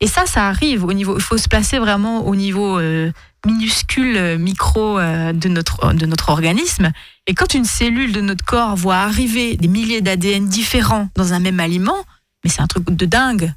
Et 0.00 0.06
ça, 0.06 0.24
ça 0.26 0.48
arrive 0.48 0.84
au 0.84 0.92
niveau. 0.92 1.16
Il 1.16 1.22
faut 1.22 1.36
se 1.36 1.48
placer 1.48 1.78
vraiment 1.78 2.26
au 2.26 2.34
niveau 2.34 2.78
euh, 2.78 3.12
minuscule, 3.44 4.16
euh, 4.16 4.38
micro 4.38 4.98
euh, 4.98 5.32
de, 5.32 5.48
notre, 5.48 5.92
de 5.92 6.06
notre 6.06 6.30
organisme. 6.30 6.90
Et 7.26 7.34
quand 7.34 7.52
une 7.52 7.66
cellule 7.66 8.12
de 8.12 8.20
notre 8.20 8.44
corps 8.44 8.76
voit 8.76 8.96
arriver 8.96 9.56
des 9.56 9.68
milliers 9.68 10.00
d'ADN 10.00 10.48
différents 10.48 11.10
dans 11.16 11.34
un 11.34 11.40
même 11.40 11.60
aliment, 11.60 12.06
mais 12.44 12.50
c'est 12.50 12.62
un 12.62 12.66
truc 12.66 12.90
de 12.90 13.04
dingue 13.04 13.52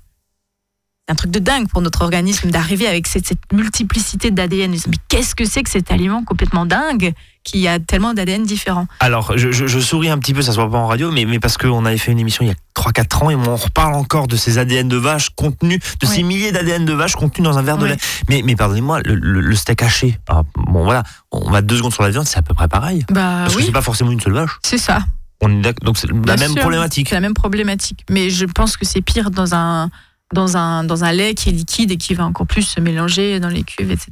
un 1.10 1.16
truc 1.16 1.32
de 1.32 1.40
dingue 1.40 1.68
pour 1.68 1.82
notre 1.82 2.02
organisme 2.02 2.50
d'arriver 2.50 2.88
avec 2.88 3.08
cette, 3.08 3.34
multiplicité 3.52 4.32
d'ADN. 4.32 4.72
Mais 4.72 4.96
qu'est-ce 5.10 5.36
que 5.36 5.44
c'est 5.44 5.64
que 5.64 5.70
cet 5.70 5.92
aliment 5.92 6.24
complètement 6.24 6.66
dingue 6.66 7.14
qui 7.44 7.68
a 7.68 7.78
tellement 7.80 8.14
d'ADN 8.14 8.44
différents 8.44 8.88
Alors, 9.02 9.38
je, 9.38 9.80
souris 9.80 10.10
un 10.10 10.18
petit 10.18 10.34
peu, 10.34 10.42
ça 10.42 10.54
se 10.54 10.58
voit 10.58 10.72
pas 10.72 10.78
en 10.78 10.88
radio, 10.88 11.12
mais, 11.12 11.26
mais 11.26 11.40
parce 11.40 11.58
qu'on 11.58 11.86
avait 11.86 11.98
fait 11.98 12.14
une 12.14 12.20
émission 12.20 12.46
il 12.46 12.48
y 12.48 12.52
a 12.52 12.82
3-4 12.82 13.24
ans 13.24 13.30
et 13.30 13.36
on 13.36 13.56
reparle 13.56 13.96
encore 13.96 14.28
de 14.28 14.38
ces 14.38 14.58
ADN 14.58 14.88
de 14.88 14.96
vache 14.96 15.30
contenus, 15.32 15.80
de 16.00 16.06
ces 16.06 16.24
milliers 16.24 16.54
d'ADN 16.54 16.86
de 16.86 16.94
vache 16.94 17.16
contenus 17.16 17.44
dans 17.44 17.58
un 17.58 17.64
verre 17.64 17.78
de 17.78 17.88
lait. 17.88 17.98
Mais, 18.30 18.42
mais 18.46 18.56
pardonnez-moi, 18.56 19.02
le, 19.04 19.56
steak 19.56 19.84
haché, 19.84 20.18
ah, 20.30 20.44
bon 20.56 20.86
voilà, 20.86 21.04
on 21.32 21.52
va 21.52 21.62
deux 21.62 21.78
secondes 21.78 21.94
sur 21.94 22.04
la 22.04 22.12
viande, 22.12 22.28
c'est 22.28 22.40
à 22.40 22.44
peu 22.44 22.54
près 22.54 22.70
pareil. 22.70 23.06
Bah, 23.10 23.42
parce 23.44 23.58
que 23.58 23.62
c'est 23.62 23.72
pas 23.72 23.82
forcément 23.82 24.12
une 24.12 24.22
seule 24.22 24.34
vache. 24.34 24.58
C'est 24.64 24.78
ça. 24.78 25.04
On 25.42 25.62
est 25.62 25.84
donc 25.84 25.98
c'est 25.98 26.08
la 26.10 26.38
même 26.38 26.56
problématique. 26.56 27.10
C'est 27.10 27.16
la 27.16 27.22
même 27.22 27.34
problématique. 27.34 28.06
Mais 28.10 28.30
je 28.30 28.46
pense 28.46 28.78
que 28.78 28.86
c'est 28.86 29.02
pire 29.02 29.30
dans 29.30 29.54
un 29.54 29.90
dans 30.34 30.58
un, 30.58 30.84
dans 30.84 31.04
un 31.04 31.12
lait 31.12 31.34
qui 31.34 31.50
est 31.50 31.54
liquide 31.54 31.92
et 31.92 31.98
qui 31.98 32.14
va 32.14 32.26
encore 32.26 32.48
plus 32.48 32.64
se 32.64 32.80
mélanger 32.80 33.40
dans 33.40 33.50
les 33.50 33.64
cuves, 33.64 33.92
etc. 33.92 34.12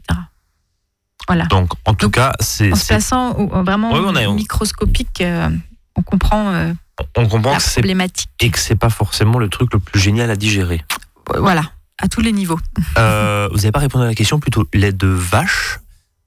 Voilà. 1.28 1.46
Donc, 1.46 1.72
en 1.86 1.94
tout 1.94 2.10
cas, 2.10 2.34
c'est. 2.40 2.72
En 2.72 2.76
se 2.76 2.88
passant 2.88 3.34
vraiment 3.64 4.12
microscopique, 4.34 5.22
euh, 5.22 5.50
on 5.96 6.02
comprend. 6.02 6.52
Euh, 6.54 6.74
on 7.16 7.28
comprend 7.28 7.56
que 7.56 7.64
c'est 7.64 7.82
et 8.40 8.50
que 8.52 8.60
c'est 8.60 8.76
pas 8.76 8.90
forcément 8.90 9.40
le 9.40 9.50
truc 9.50 9.74
le 9.74 9.80
plus 9.80 10.00
génial 10.00 10.30
à 10.30 10.36
digérer. 10.36 10.84
Voilà, 11.38 11.64
à 11.98 12.08
tous 12.08 12.22
les 12.22 12.32
niveaux. 12.32 12.60
Euh, 12.98 13.48
vous 13.52 13.58
n'avez 13.58 13.72
pas 13.72 13.80
répondu 13.80 14.04
à 14.04 14.08
la 14.08 14.16
question 14.16 14.40
plutôt 14.40 14.68
lait 14.74 14.92
de 14.92 15.08
vache 15.08 15.80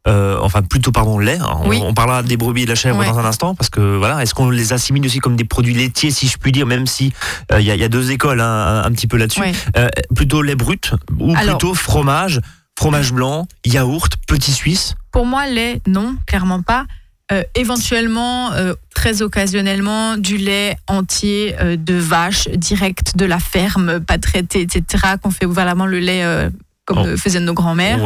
euh, 0.06 0.36
enfin 0.42 0.62
plutôt 0.62 0.92
pardon 0.92 1.18
lait. 1.18 1.38
On, 1.62 1.94
parlera 1.94 2.22
des 2.22 2.36
brebis 2.36 2.62
et 2.62 2.64
de 2.66 2.70
la 2.70 2.74
chèvre 2.74 3.02
dans 3.02 3.18
un 3.18 3.24
instant 3.24 3.54
parce 3.54 3.70
que 3.70 3.96
voilà, 3.96 4.22
est-ce 4.22 4.34
qu'on 4.34 4.50
les 4.50 4.74
assimile 4.74 5.06
aussi 5.06 5.18
comme 5.18 5.36
des 5.36 5.44
produits 5.44 5.72
laitiers 5.72 6.10
si 6.10 6.28
je 6.28 6.36
puis 6.36 6.52
dire, 6.52 6.66
même 6.66 6.86
si 6.86 7.12
il 7.50 7.56
euh, 7.56 7.60
y, 7.60 7.84
a 7.84 7.88
deux 7.88 8.10
écoles 8.10 8.40
hein, 8.40 8.82
un, 8.84 8.90
petit 8.92 9.06
peu 9.06 9.16
là-dessus. 9.16 9.40
Euh, 9.76 9.88
plutôt 10.14 10.42
lait 10.42 10.56
brut 10.56 10.92
ou 11.18 11.32
plutôt 11.34 11.74
fromage, 11.74 12.40
fromage 12.78 13.12
blanc, 13.12 13.46
yaourt, 13.64 14.12
petit 14.26 14.52
suisse? 14.52 14.94
Pour 15.10 15.24
moi, 15.24 15.46
lait 15.46 15.80
non, 15.86 16.16
clairement 16.26 16.60
pas. 16.60 16.84
éventuellement, 17.54 18.50
très 18.94 19.22
occasionnellement, 19.22 20.18
du 20.18 20.36
lait 20.36 20.76
entier 20.86 21.56
de 21.62 21.94
vache 21.94 22.48
direct 22.48 23.16
de 23.16 23.24
la 23.24 23.38
ferme, 23.38 24.00
pas 24.00 24.18
traité, 24.18 24.60
etc. 24.60 25.14
Qu'on 25.22 25.30
fait 25.30 25.46
vraiment 25.46 25.86
le 25.86 25.98
lait 25.98 26.50
comme 26.84 26.98
oh. 26.98 27.16
faisaient 27.16 27.40
nos 27.40 27.54
grands-mères. 27.54 28.00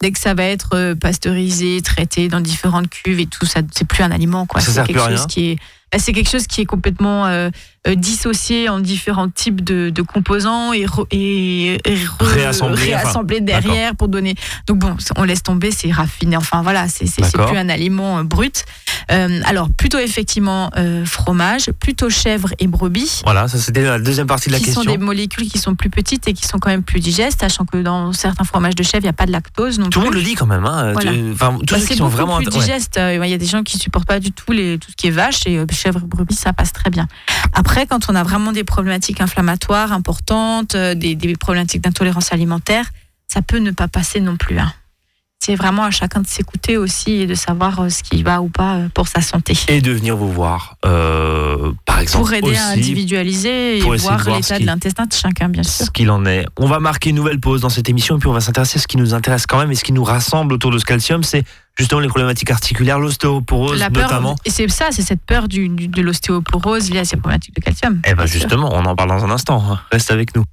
Dès 0.00 0.10
que 0.10 0.18
ça 0.18 0.34
va 0.34 0.44
être 0.44 0.70
euh, 0.74 0.94
pasteurisé, 0.94 1.80
traité 1.82 2.28
dans 2.28 2.40
différentes 2.40 2.90
cuves 2.90 3.20
et 3.20 3.26
tout, 3.26 3.46
ça 3.46 3.60
c'est 3.72 3.86
plus 3.86 4.02
un 4.02 4.10
aliment 4.10 4.46
quoi. 4.46 4.60
C'est 4.60 4.84
quelque 4.84 5.00
chose 5.00 5.26
qui 5.26 5.50
est 5.50 5.58
bah, 5.92 5.98
c'est 5.98 6.12
quelque 6.12 6.30
chose 6.30 6.46
qui 6.46 6.60
est 6.60 6.66
complètement 6.66 7.26
euh, 7.26 7.50
euh, 7.86 7.94
dissocié 7.94 8.70
en 8.70 8.80
différents 8.80 9.28
types 9.28 9.62
de, 9.62 9.92
composants 10.02 10.72
et, 10.72 10.86
et, 11.10 11.78
réassemblé, 12.18 13.40
derrière 13.42 13.94
pour 13.94 14.08
donner. 14.08 14.34
Donc 14.66 14.78
bon, 14.78 14.96
on 15.16 15.24
laisse 15.24 15.42
tomber, 15.42 15.70
c'est 15.70 15.92
raffiné. 15.92 16.36
Enfin 16.36 16.62
voilà, 16.62 16.88
c'est 16.88 17.04
plus 17.04 17.56
un 17.58 17.68
aliment 17.68 18.24
brut. 18.24 18.64
alors 19.08 19.68
plutôt 19.70 19.98
effectivement 19.98 20.70
fromage, 21.04 21.70
plutôt 21.78 22.08
chèvre 22.08 22.48
et 22.58 22.66
brebis. 22.66 23.20
Voilà, 23.24 23.48
ça 23.48 23.58
c'était 23.58 23.82
la 23.82 23.98
deuxième 23.98 24.26
partie 24.26 24.48
de 24.48 24.54
la 24.54 24.60
question. 24.60 24.80
Qui 24.80 24.86
sont 24.86 24.92
des 24.92 24.98
molécules 24.98 25.48
qui 25.48 25.58
sont 25.58 25.74
plus 25.74 25.90
petites 25.90 26.26
et 26.26 26.32
qui 26.32 26.46
sont 26.46 26.58
quand 26.58 26.70
même 26.70 26.84
plus 26.84 27.00
digestes, 27.00 27.40
sachant 27.40 27.66
que 27.66 27.76
dans 27.76 28.12
certains 28.12 28.44
fromages 28.44 28.76
de 28.76 28.82
chèvre, 28.82 29.02
il 29.02 29.06
n'y 29.06 29.10
a 29.10 29.14
pas 29.14 29.26
de 29.26 29.32
lactose. 29.32 29.78
Tout 29.90 30.00
le 30.00 30.06
monde 30.06 30.14
le 30.14 30.22
dit 30.22 30.36
quand 30.36 30.46
même. 30.46 30.64
Hein. 30.64 30.94
Enfin, 31.32 31.58
bah, 31.70 31.78
qui 31.80 31.96
sont 31.96 32.08
vraiment 32.08 32.38
plus 32.38 32.46
digestes. 32.46 32.98
Il 32.98 33.28
y 33.28 33.34
a 33.34 33.38
des 33.38 33.46
gens 33.46 33.62
qui 33.62 33.78
supportent 33.78 34.08
pas 34.08 34.20
du 34.20 34.32
tout 34.32 34.52
les, 34.52 34.78
tout 34.78 34.90
ce 34.90 34.96
qui 34.96 35.08
est 35.08 35.10
vache 35.10 35.46
et 35.46 35.62
chèvre 35.70 36.00
et 36.02 36.06
brebis, 36.06 36.34
ça 36.34 36.54
passe 36.54 36.72
très 36.72 36.88
bien. 36.88 37.08
Après, 37.52 37.73
quand 37.82 38.08
on 38.08 38.14
a 38.14 38.22
vraiment 38.22 38.52
des 38.52 38.64
problématiques 38.64 39.20
inflammatoires 39.20 39.92
importantes, 39.92 40.74
euh, 40.74 40.94
des, 40.94 41.16
problématiques 41.36 41.82
d'intolérance 41.82 42.32
alimentaire, 42.32 42.90
ça 43.26 43.42
peut 43.42 43.58
ne 43.58 43.72
pas 43.72 43.88
passer 43.88 44.20
non 44.20 44.36
plus. 44.36 44.58
Hein. 44.58 44.72
C'est 45.46 45.56
vraiment 45.56 45.84
à 45.84 45.90
chacun 45.90 46.22
de 46.22 46.26
s'écouter 46.26 46.78
aussi 46.78 47.12
et 47.20 47.26
de 47.26 47.34
savoir 47.34 47.78
euh, 47.80 47.90
ce 47.90 48.02
qui 48.02 48.22
va 48.22 48.40
ou 48.40 48.48
pas 48.48 48.76
euh, 48.76 48.88
pour 48.94 49.08
sa 49.08 49.20
santé. 49.20 49.54
Et 49.68 49.82
de 49.82 49.92
venir 49.92 50.16
vous 50.16 50.32
voir, 50.32 50.78
par 50.80 51.98
exemple. 51.98 52.24
Pour 52.24 52.32
aider 52.32 52.56
à 52.56 52.68
individualiser 52.68 53.76
et 53.76 53.80
voir 53.82 54.24
l'état 54.30 54.58
de 54.58 54.64
l'intestin 54.64 55.04
de 55.04 55.12
chacun, 55.12 55.50
bien 55.50 55.62
sûr. 55.62 55.84
Ce 55.84 55.90
qu'il 55.90 56.10
en 56.10 56.24
est. 56.24 56.46
On 56.58 56.66
va 56.66 56.80
marquer 56.80 57.10
une 57.10 57.16
nouvelle 57.16 57.40
pause 57.40 57.60
dans 57.60 57.68
cette 57.68 57.90
émission 57.90 58.16
et 58.16 58.18
puis 58.18 58.28
on 58.28 58.32
va 58.32 58.40
s'intéresser 58.40 58.78
à 58.78 58.80
ce 58.80 58.86
qui 58.86 58.96
nous 58.96 59.12
intéresse 59.12 59.44
quand 59.46 59.58
même 59.58 59.70
et 59.70 59.74
ce 59.74 59.84
qui 59.84 59.92
nous 59.92 60.02
rassemble 60.02 60.54
autour 60.54 60.70
de 60.70 60.78
ce 60.78 60.86
calcium, 60.86 61.22
c'est 61.22 61.44
justement 61.78 62.00
les 62.00 62.08
problématiques 62.08 62.50
articulaires, 62.50 62.98
l'ostéoporose 62.98 63.82
notamment. 63.92 64.36
Et 64.46 64.50
c'est 64.50 64.66
ça, 64.70 64.86
c'est 64.92 65.02
cette 65.02 65.26
peur 65.26 65.46
du, 65.46 65.68
de 65.68 66.00
l'ostéoporose 66.00 66.90
liée 66.90 67.00
à 67.00 67.04
ces 67.04 67.18
problématiques 67.18 67.54
de 67.54 67.60
calcium. 67.60 68.00
Eh 68.06 68.14
bien 68.14 68.24
justement, 68.24 68.70
on 68.72 68.86
en 68.86 68.96
parle 68.96 69.10
dans 69.10 69.24
un 69.26 69.30
instant. 69.30 69.62
Hein. 69.70 69.80
Reste 69.92 70.10
avec 70.10 70.34
nous. 70.34 70.44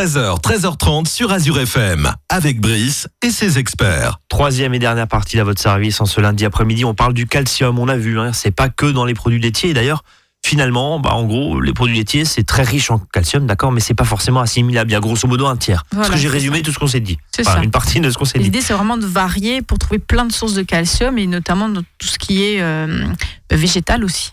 13h, 0.00 0.40
13h30 0.40 1.06
sur 1.06 1.30
Azure 1.30 1.58
FM, 1.60 2.10
avec 2.30 2.58
Brice 2.58 3.06
et 3.22 3.30
ses 3.30 3.58
experts. 3.58 4.18
Troisième 4.30 4.72
et 4.72 4.78
dernière 4.78 5.06
partie 5.06 5.36
de 5.36 5.42
votre 5.42 5.60
service 5.60 6.00
en 6.00 6.06
ce 6.06 6.22
lundi 6.22 6.46
après-midi. 6.46 6.86
On 6.86 6.94
parle 6.94 7.12
du 7.12 7.26
calcium. 7.26 7.78
On 7.78 7.86
a 7.86 7.98
vu, 7.98 8.18
hein, 8.18 8.32
c'est 8.32 8.50
pas 8.50 8.70
que 8.70 8.86
dans 8.86 9.04
les 9.04 9.12
produits 9.12 9.40
laitiers. 9.40 9.74
D'ailleurs, 9.74 10.02
finalement, 10.42 11.00
bah, 11.00 11.10
en 11.12 11.24
gros, 11.24 11.60
les 11.60 11.74
produits 11.74 11.98
laitiers, 11.98 12.24
c'est 12.24 12.44
très 12.44 12.62
riche 12.62 12.90
en 12.90 12.98
calcium, 13.12 13.46
d'accord, 13.46 13.72
mais 13.72 13.80
c'est 13.80 13.92
pas 13.92 14.06
forcément 14.06 14.40
assimilable. 14.40 14.90
Il 14.90 14.94
y 14.94 14.96
a 14.96 15.00
grosso 15.00 15.28
modo 15.28 15.44
un 15.46 15.58
tiers. 15.58 15.84
Voilà, 15.92 16.08
Parce 16.08 16.14
que 16.18 16.22
j'ai 16.22 16.28
résumé 16.30 16.62
tout 16.62 16.72
ce 16.72 16.78
qu'on 16.78 16.86
s'est 16.86 17.00
dit. 17.00 17.18
C'est 17.30 17.46
Enfin, 17.46 17.58
ça. 17.58 17.62
une 17.62 17.70
partie 17.70 18.00
de 18.00 18.10
ce 18.10 18.16
qu'on 18.16 18.24
s'est 18.24 18.38
dit. 18.38 18.44
L'idée, 18.44 18.62
c'est 18.62 18.72
vraiment 18.72 18.96
de 18.96 19.04
varier 19.04 19.60
pour 19.60 19.78
trouver 19.78 19.98
plein 19.98 20.24
de 20.24 20.32
sources 20.32 20.54
de 20.54 20.62
calcium 20.62 21.18
et 21.18 21.26
notamment 21.26 21.68
dans 21.68 21.82
tout 21.98 22.06
ce 22.08 22.18
qui 22.18 22.42
est 22.42 22.62
euh, 22.62 23.06
végétal 23.50 24.02
aussi. 24.02 24.32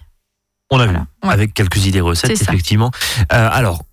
On 0.71 0.79
a 0.79 0.85
vu. 0.87 0.95
Ouais. 0.95 1.03
Avec 1.23 1.53
quelques 1.53 1.85
idées 1.85 1.99
recettes, 1.99 2.41
effectivement. 2.41 2.89
Euh, 3.33 3.49
alors. 3.51 3.83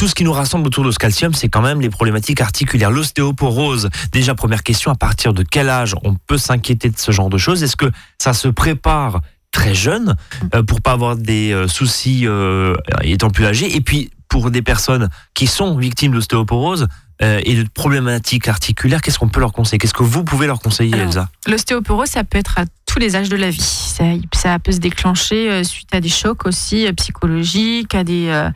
Tout 0.00 0.08
ce 0.08 0.14
qui 0.14 0.24
nous 0.24 0.32
rassemble 0.32 0.66
autour 0.66 0.82
de 0.82 0.90
ce 0.92 0.98
calcium, 0.98 1.34
c'est 1.34 1.50
quand 1.50 1.60
même 1.60 1.82
les 1.82 1.90
problématiques 1.90 2.40
articulaires. 2.40 2.90
L'ostéoporose, 2.90 3.90
déjà 4.12 4.34
première 4.34 4.62
question, 4.62 4.90
à 4.90 4.94
partir 4.94 5.34
de 5.34 5.42
quel 5.42 5.68
âge 5.68 5.94
on 6.04 6.14
peut 6.14 6.38
s'inquiéter 6.38 6.88
de 6.88 6.98
ce 6.98 7.12
genre 7.12 7.28
de 7.28 7.36
choses? 7.36 7.62
Est-ce 7.62 7.76
que 7.76 7.90
ça 8.16 8.32
se 8.32 8.48
prépare 8.48 9.20
très 9.52 9.74
jeune 9.74 10.16
euh, 10.54 10.62
pour 10.62 10.80
pas 10.80 10.92
avoir 10.92 11.16
des 11.16 11.52
euh, 11.52 11.68
soucis 11.68 12.22
euh, 12.26 12.74
étant 13.02 13.28
plus 13.28 13.44
âgé? 13.44 13.76
Et 13.76 13.82
puis 13.82 14.10
pour 14.30 14.50
des 14.50 14.62
personnes 14.62 15.10
qui 15.34 15.46
sont 15.46 15.76
victimes 15.76 16.12
d'ostéoporose 16.12 16.88
euh, 17.20 17.42
et 17.44 17.54
de 17.62 17.68
problématiques 17.68 18.48
articulaires, 18.48 19.02
qu'est-ce 19.02 19.18
qu'on 19.18 19.28
peut 19.28 19.40
leur 19.40 19.52
conseiller? 19.52 19.76
Qu'est-ce 19.76 19.92
que 19.92 20.02
vous 20.02 20.24
pouvez 20.24 20.46
leur 20.46 20.60
conseiller, 20.60 20.94
Alors, 20.94 21.08
Elsa? 21.08 21.28
L'ostéoporose, 21.46 22.08
ça 22.08 22.24
peut 22.24 22.38
être 22.38 22.56
à 22.56 22.64
tous 22.86 22.98
les 23.00 23.16
âges 23.16 23.28
de 23.28 23.36
la 23.36 23.50
vie. 23.50 23.60
Ça, 23.60 24.04
ça 24.32 24.58
peut 24.60 24.72
se 24.72 24.78
déclencher 24.78 25.62
suite 25.62 25.94
à 25.94 26.00
des 26.00 26.08
chocs 26.08 26.46
aussi 26.46 26.90
psychologiques, 26.94 27.94
à 27.94 28.02
des 28.02 28.50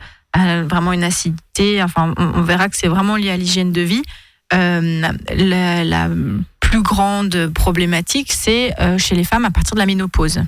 vraiment 0.63 0.93
une 0.93 1.03
acidité. 1.03 1.81
Enfin, 1.81 2.13
on, 2.17 2.41
verra 2.41 2.69
que 2.69 2.77
c'est 2.77 2.87
vraiment 2.87 3.15
lié 3.15 3.29
à 3.29 3.37
l'hygiène 3.37 3.71
de 3.71 3.81
vie. 3.81 4.03
Euh, 4.53 5.01
la, 5.31 6.09
plus 6.59 6.81
grande 6.81 7.51
problématique, 7.53 8.31
c'est 8.31 8.73
euh, 8.79 8.97
chez 8.97 9.15
les 9.15 9.23
femmes 9.23 9.45
à 9.45 9.51
partir 9.51 9.75
de 9.75 9.79
la 9.79 9.85
ménopause. 9.85 10.41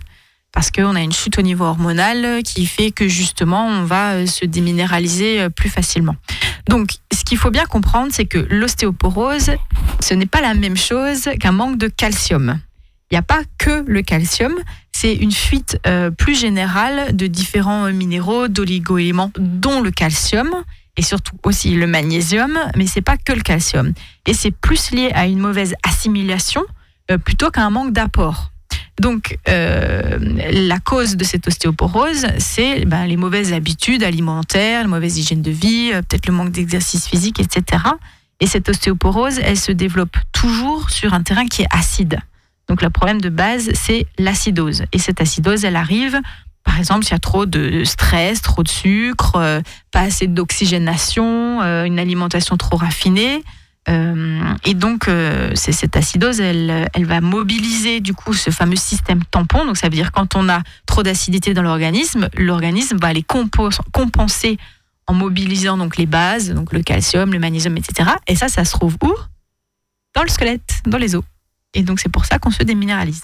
Parce 0.52 0.72
qu'on 0.72 0.96
a 0.96 1.02
une 1.02 1.12
chute 1.12 1.38
au 1.38 1.44
niveau 1.44 1.66
hormonal 1.66 2.42
qui 2.44 2.66
fait 2.66 2.90
que 2.90 3.08
justement, 3.08 3.68
on 3.68 3.84
va 3.84 4.14
euh, 4.14 4.26
se 4.26 4.46
déminéraliser 4.46 5.42
euh, 5.42 5.50
plus 5.50 5.70
facilement. 5.70 6.16
Donc, 6.68 6.96
ce 7.14 7.24
qu'il 7.24 7.38
faut 7.38 7.52
bien 7.52 7.66
comprendre, 7.66 8.12
c'est 8.12 8.26
que 8.26 8.40
l'ostéoporose, 8.50 9.52
ce 10.00 10.14
n'est 10.16 10.26
pas 10.26 10.42
la 10.42 10.56
même 10.56 10.76
chose 10.76 11.30
qu'un 11.40 11.52
manque 11.52 11.78
de 11.78 11.88
calcium. 11.88 12.60
Il 13.10 13.14
n'y 13.14 13.20
a 13.20 13.24
pas 13.24 13.42
que 13.58 13.86
le 13.88 14.02
calcium, 14.02 14.54
c'est 14.92 15.14
une 15.14 15.32
fuite 15.32 15.80
euh, 15.88 16.12
plus 16.12 16.38
générale 16.38 17.16
de 17.16 17.28
différents 17.28 17.86
euh, 17.86 17.94
minéraux, 17.94 18.50
d'oligo-éléments, 18.50 19.32
dont 19.38 19.82
le 19.82 19.92
calcium 19.92 20.50
et 20.98 21.02
surtout 21.04 21.38
aussi 21.44 21.76
le 21.76 21.88
magnésium, 21.88 22.60
mais 22.76 22.86
c'est 22.86 23.02
pas 23.02 23.16
que 23.16 23.32
le 23.32 23.42
calcium. 23.42 23.94
Et 24.26 24.34
c'est 24.34 24.52
plus 24.52 24.92
lié 24.92 25.12
à 25.14 25.28
une 25.28 25.40
mauvaise 25.40 25.76
assimilation 25.84 26.64
euh, 27.10 27.18
plutôt 27.18 27.50
qu'à 27.50 27.64
un 27.64 27.70
manque 27.70 27.94
d'apport. 27.94 28.52
Donc, 29.00 29.38
la 29.46 30.80
cause 30.80 31.18
de 31.18 31.24
cette 31.24 31.48
ostéoporose, 31.48 32.26
c'est 32.40 32.84
ben, 32.86 33.06
les 33.06 33.16
mauvaises 33.16 33.54
habitudes 33.54 34.02
alimentaires, 34.02 34.82
la 34.82 34.88
mauvaise 34.88 35.20
hygiène 35.20 35.44
de 35.44 35.52
vie, 35.52 35.92
peut-être 35.92 36.26
le 36.26 36.34
manque 36.34 36.50
d'exercice 36.50 37.08
physique, 37.08 37.40
etc. 37.40 37.84
Et 38.40 38.48
cette 38.48 38.70
ostéoporose, 38.70 39.38
elle 39.44 39.60
se 39.60 39.72
développe 39.72 40.18
toujours 40.32 40.90
sur 40.90 41.14
un 41.14 41.22
terrain 41.22 41.46
qui 41.46 41.62
est 41.62 41.68
acide. 41.70 42.18
Donc, 42.68 42.82
le 42.82 42.90
problème 42.90 43.22
de 43.22 43.30
base, 43.30 43.70
c'est 43.74 44.08
l'acidose. 44.18 44.84
Et 44.92 45.00
cette 45.00 45.22
acidose, 45.22 45.64
elle 45.64 45.76
arrive, 45.76 46.20
par 46.68 46.78
exemple, 46.78 47.06
s'il 47.06 47.14
y 47.14 47.16
a 47.16 47.20
trop 47.20 47.46
de 47.46 47.84
stress, 47.86 48.42
trop 48.42 48.62
de 48.62 48.68
sucre, 48.68 49.36
euh, 49.38 49.62
pas 49.92 50.02
assez 50.02 50.28
d'oxygénation, 50.28 51.62
euh, 51.62 51.86
une 51.86 51.98
alimentation 51.98 52.58
trop 52.58 52.76
raffinée. 52.76 53.42
Euh, 53.90 54.42
et 54.66 54.74
donc, 54.74 55.10
cette 55.54 55.96
acidose, 55.96 56.42
elle, 56.42 56.90
elle 56.94 57.06
va 57.06 57.22
mobiliser 57.22 58.02
du 58.02 58.14
coup 58.14 58.34
ce 58.34 58.50
fameux 58.50 58.76
système 58.76 59.24
tampon. 59.24 59.66
Donc, 59.66 59.78
ça 59.78 59.88
veut 59.88 59.96
dire 59.96 60.12
quand 60.12 60.36
on 60.36 60.50
a 60.50 60.62
trop 60.86 61.04
d'acidité 61.04 61.54
dans 61.54 61.62
l'organisme, 61.62 62.28
l'organisme 62.38 62.98
va 62.98 63.14
les 63.14 63.24
compenser 63.24 64.58
en 65.08 65.14
mobilisant 65.14 65.78
donc 65.78 65.96
les 65.96 66.06
bases, 66.06 66.52
donc 66.52 66.74
le 66.74 66.84
calcium, 66.84 67.32
le 67.32 67.40
magnésium, 67.40 67.78
etc. 67.78 68.10
Et 68.28 68.36
ça, 68.36 68.50
ça 68.50 68.66
se 68.66 68.72
trouve 68.72 68.98
où? 69.02 69.14
Dans 70.14 70.24
le 70.24 70.30
squelette, 70.30 70.82
dans 70.86 70.98
les 70.98 71.16
os. 71.16 71.24
Et 71.74 71.84
donc, 71.84 72.00
c'est 72.00 72.10
pour 72.10 72.26
ça 72.26 72.40
qu'on 72.40 72.52
se 72.52 72.64
déminéralise. 72.64 73.24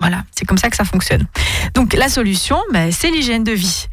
Voilà, 0.00 0.24
c'est 0.30 0.44
comme 0.44 0.58
ça 0.58 0.68
que 0.68 0.76
ça 0.76 0.84
fonctionne. 0.84 1.26
Donc, 1.74 1.94
la 1.94 2.08
solution, 2.08 2.58
ben, 2.72 2.92
c'est 2.92 3.10
l'hygiène 3.10 3.44
de 3.44 3.52
vie 3.52 3.86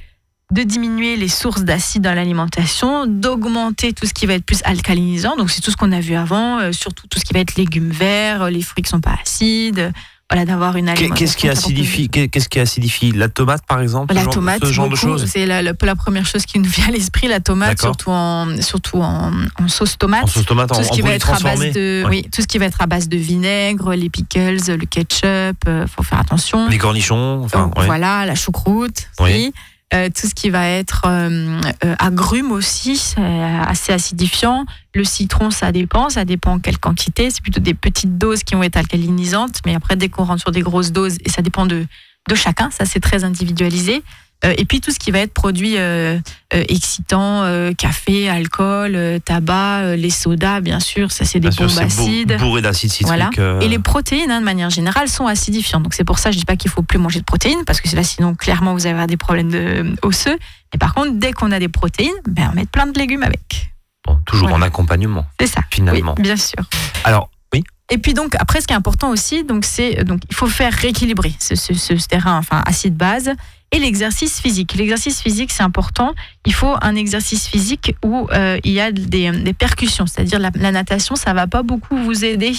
de 0.53 0.61
diminuer 0.61 1.15
les 1.15 1.27
sources 1.27 1.63
d'acide 1.63 2.03
dans 2.03 2.13
l'alimentation, 2.13 3.07
d'augmenter 3.07 3.91
tout 3.91 4.05
ce 4.05 4.13
qui 4.13 4.27
va 4.27 4.35
être 4.35 4.45
plus 4.45 4.61
alcalinisant. 4.63 5.35
Donc 5.35 5.49
c'est 5.49 5.61
tout 5.61 5.71
ce 5.71 5.77
qu'on 5.77 5.91
a 5.91 5.99
vu 5.99 6.13
avant, 6.13 6.59
euh, 6.59 6.71
surtout 6.71 7.07
tout 7.07 7.17
ce 7.17 7.25
qui 7.25 7.33
va 7.33 7.39
être 7.39 7.55
légumes 7.55 7.89
verts, 7.89 8.43
euh, 8.43 8.49
les 8.51 8.61
fruits 8.61 8.83
qui 8.83 8.89
sont 8.89 9.01
pas 9.01 9.17
acides. 9.21 9.91
Voilà, 10.33 10.45
d'avoir 10.47 10.75
une 10.77 10.89
alimentation. 10.89 11.13
Qu'est-ce 11.15 11.37
qui 11.37 11.47
acidifie 11.47 12.09
qu'est- 12.09 12.27
Qu'est-ce 12.27 12.49
qui 12.49 12.59
acidifie 12.59 13.11
La 13.11 13.29
tomate, 13.29 13.63
par 13.67 13.81
exemple 13.81 14.15
La 14.15 14.21
ce 14.21 14.25
genre- 14.25 14.33
tomate, 14.33 14.65
ce 14.65 14.71
genre 14.71 14.89
de 14.89 14.95
choses? 14.95 15.25
C'est 15.27 15.45
la, 15.45 15.61
la- 15.61 15.73
la 15.79 15.95
première 15.95 16.25
chose 16.25 16.47
qui 16.47 16.57
nous 16.57 16.69
vient 16.69 16.87
à 16.87 16.91
l'esprit, 16.91 17.27
la 17.27 17.39
tomate, 17.39 17.79
surtout 17.79 18.09
en, 18.09 18.59
surtout 18.59 18.97
en, 18.99 19.31
en 19.61 19.67
sauce 19.67 19.95
tomate. 19.99 20.23
En 20.23 20.27
sauce 20.27 20.45
tomate, 20.47 20.71
en, 20.71 20.75
tout 20.77 20.83
ce 20.83 20.89
en 20.89 20.91
qui 20.95 21.01
va 21.03 21.11
être 21.11 21.29
à 21.31 21.39
base 21.39 21.59
de, 21.59 22.01
Ouais. 22.03 22.09
oui, 22.09 22.25
tout 22.33 22.41
ce 22.41 22.47
qui 22.47 22.57
va 22.57 22.65
être 22.65 22.81
à 22.81 22.87
base 22.87 23.07
de 23.09 23.17
vinaigre, 23.17 23.93
les 23.93 24.09
pickles, 24.09 24.57
le 24.69 24.85
ketchup, 24.87 25.57
euh, 25.67 25.85
faut 25.85 26.01
faire 26.01 26.19
attention. 26.19 26.67
Les 26.67 26.79
cornichons, 26.79 27.43
enfin, 27.43 27.65
Donc, 27.65 27.77
ouais. 27.77 27.85
Voilà, 27.85 28.25
la 28.25 28.33
choucroute, 28.33 29.09
Oui. 29.19 29.29
oui. 29.31 29.53
Euh, 29.93 30.09
tout 30.09 30.27
ce 30.27 30.33
qui 30.33 30.49
va 30.49 30.67
être 30.67 31.03
euh, 31.05 31.61
euh, 31.85 31.95
agrumes 31.99 32.51
aussi, 32.51 32.97
c'est 32.97 33.21
assez 33.21 33.93
acidifiant. 33.93 34.65
Le 34.95 35.03
citron, 35.03 35.51
ça 35.51 35.71
dépend, 35.71 36.09
ça 36.09 36.25
dépend 36.25 36.53
en 36.53 36.59
quelle 36.59 36.79
quantité. 36.79 37.29
C'est 37.29 37.41
plutôt 37.41 37.59
des 37.59 37.75
petites 37.75 38.17
doses 38.17 38.43
qui 38.43 38.55
vont 38.55 38.63
être 38.63 38.77
alcalinisantes, 38.77 39.59
mais 39.65 39.75
après, 39.75 39.95
dès 39.95 40.09
qu'on 40.09 40.23
rentre 40.23 40.41
sur 40.41 40.51
des 40.51 40.61
grosses 40.61 40.91
doses, 40.91 41.17
et 41.23 41.29
ça 41.29 41.41
dépend 41.41 41.65
de, 41.67 41.85
de 42.27 42.35
chacun, 42.35 42.71
ça 42.71 42.85
c'est 42.85 42.99
très 42.99 43.23
individualisé. 43.23 44.03
Euh, 44.45 44.53
et 44.57 44.65
puis 44.65 44.81
tout 44.81 44.91
ce 44.91 44.99
qui 44.99 45.11
va 45.11 45.19
être 45.19 45.33
produit 45.33 45.77
euh, 45.77 46.19
euh, 46.53 46.63
excitant, 46.69 47.43
café, 47.77 48.29
alcool, 48.29 49.19
tabac, 49.25 49.95
les 49.95 50.09
sodas, 50.09 50.59
bien 50.61 50.79
sûr, 50.79 51.11
ça 51.11 51.25
c'est 51.25 51.39
des 51.39 51.49
Bien 51.49 51.57
sûr, 51.57 51.67
bombes 51.67 51.75
bourr- 51.75 51.85
acides. 51.85 52.37
bourré 52.39 52.61
d'acide 52.61 52.91
citrique. 52.91 53.07
Voilà. 53.07 53.29
Et 53.61 53.67
les 53.67 53.79
protéines, 53.79 54.31
hein, 54.31 54.39
de 54.39 54.45
manière 54.45 54.69
générale, 54.69 55.07
sont 55.07 55.27
acidifiantes. 55.27 55.83
Donc 55.83 55.93
c'est 55.93 56.03
pour 56.03 56.19
ça 56.19 56.29
que 56.29 56.33
je 56.33 56.39
dis 56.39 56.45
pas 56.45 56.55
qu'il 56.55 56.69
faut 56.71 56.81
plus 56.81 56.99
manger 56.99 57.19
de 57.19 57.25
protéines, 57.25 57.63
parce 57.65 57.81
que 57.81 57.93
là, 57.95 58.03
sinon, 58.03 58.35
clairement, 58.35 58.73
vous 58.73 58.81
allez 58.85 58.91
avoir 58.93 59.07
des 59.07 59.17
problèmes 59.17 59.49
de, 59.49 59.95
osseux. 60.01 60.37
Mais 60.73 60.77
par 60.79 60.93
contre, 60.93 61.11
dès 61.13 61.31
qu'on 61.33 61.51
a 61.51 61.59
des 61.59 61.69
protéines, 61.69 62.11
ben, 62.27 62.49
on 62.51 62.55
met 62.55 62.65
plein 62.65 62.85
de 62.87 62.97
légumes 62.97 63.23
avec. 63.23 63.71
bon, 64.05 64.19
toujours 64.25 64.49
Voilà. 64.49 64.65
en 64.65 64.67
accompagnement, 64.67 65.25
C'est 65.39 65.47
ça. 65.47 65.61
finalement. 65.71 66.15
Oui, 66.17 66.23
bien 66.23 66.35
sûr. 66.35 66.59
Alors, 67.05 67.29
oui, 67.53 67.63
Et 67.89 67.97
puis 67.97 68.13
donc 68.13 68.35
après, 68.39 68.59
ce 68.59 68.67
qui 68.67 68.73
est 68.73 68.75
important 68.77 69.09
aussi, 69.09 69.43
donc 69.43 69.63
c'est 69.65 70.03
donc 70.03 70.21
il 70.29 70.35
faut 70.35 70.47
faire 70.47 70.73
rééquilibrer 70.73 71.31
ce- 71.39 71.55
ce 71.55 71.93
terrain, 72.07 72.37
enfin 72.37 72.61
acide 72.65 72.95
base, 72.97 73.31
et 73.73 73.79
l'exercice 73.79 74.39
physique. 74.39 74.75
L'exercice 74.75 75.19
physique, 75.21 75.51
c'est 75.51 75.63
important. 75.63 76.13
Il 76.45 76.53
faut 76.53 76.75
un 76.81 76.95
exercice 76.95 77.47
physique 77.47 77.95
où 78.05 78.27
euh, 78.31 78.59
il 78.63 78.71
y 78.71 78.79
a 78.79 78.91
des, 78.91 79.31
des 79.31 79.53
percussions, 79.53 80.05
c'est-à-dire 80.05 80.39
la, 80.39 80.51
la 80.55 80.71
natation, 80.71 81.15
ça 81.15 81.33
va 81.33 81.47
pas 81.47 81.63
beaucoup 81.63 81.97
vous 81.97 82.23
aider 82.23 82.53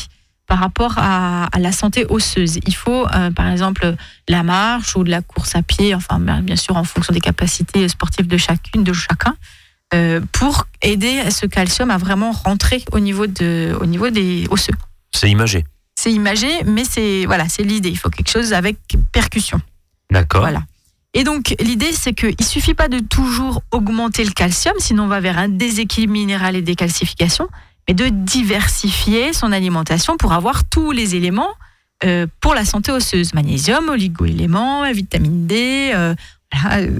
par 0.46 0.58
rapport 0.58 0.94
à, 0.98 1.46
à 1.46 1.58
la 1.60 1.72
santé 1.72 2.04
osseuse. 2.08 2.58
Il 2.66 2.74
faut, 2.74 3.06
euh, 3.06 3.30
par 3.30 3.48
exemple, 3.48 3.94
la 4.28 4.42
marche 4.42 4.96
ou 4.96 5.04
de 5.04 5.10
la 5.10 5.22
course 5.22 5.54
à 5.54 5.62
pied, 5.62 5.94
enfin 5.94 6.18
bien 6.18 6.42
bien 6.42 6.56
sûr 6.56 6.76
en 6.76 6.84
fonction 6.84 7.14
des 7.14 7.20
capacités 7.20 7.88
sportives 7.88 8.26
de 8.26 8.36
chacune, 8.36 8.84
de 8.84 8.92
chacun, 8.92 9.36
euh, 9.94 10.20
pour 10.32 10.66
aider 10.82 11.30
ce 11.30 11.46
calcium 11.46 11.90
à 11.90 11.96
vraiment 11.96 12.32
rentrer 12.32 12.84
au 12.92 12.98
niveau 12.98 13.26
de, 13.26 13.74
au 13.80 13.86
niveau 13.86 14.10
des 14.10 14.46
osseux 14.50 14.74
c'est 15.14 15.30
imagé. 15.30 15.64
c'est 15.94 16.12
imagé, 16.12 16.48
mais 16.66 16.84
c'est 16.84 17.24
voilà, 17.24 17.48
c'est 17.48 17.62
l'idée. 17.62 17.90
Il 17.90 17.98
faut 17.98 18.10
quelque 18.10 18.30
chose 18.30 18.52
avec 18.52 18.76
percussion. 19.12 19.60
D'accord. 20.10 20.42
Voilà. 20.42 20.64
Et 21.14 21.22
donc 21.22 21.54
l'idée, 21.60 21.92
c'est 21.92 22.12
qu'il 22.12 22.44
suffit 22.44 22.74
pas 22.74 22.88
de 22.88 22.98
toujours 22.98 23.62
augmenter 23.70 24.24
le 24.24 24.32
calcium, 24.32 24.74
sinon 24.78 25.04
on 25.04 25.08
va 25.08 25.20
vers 25.20 25.38
un 25.38 25.48
déséquilibre 25.48 26.12
minéral 26.12 26.56
et 26.56 26.62
décalcification, 26.62 27.48
mais 27.88 27.94
de 27.94 28.08
diversifier 28.08 29.32
son 29.32 29.52
alimentation 29.52 30.16
pour 30.16 30.32
avoir 30.32 30.64
tous 30.64 30.90
les 30.90 31.14
éléments 31.14 31.50
euh, 32.04 32.26
pour 32.40 32.54
la 32.54 32.64
santé 32.64 32.90
osseuse 32.90 33.32
magnésium, 33.32 33.88
oligo-éléments, 33.88 34.90
vitamine 34.92 35.46
D, 35.46 35.92
euh, 35.94 36.14
voilà, 36.52 36.80
euh, 36.80 36.90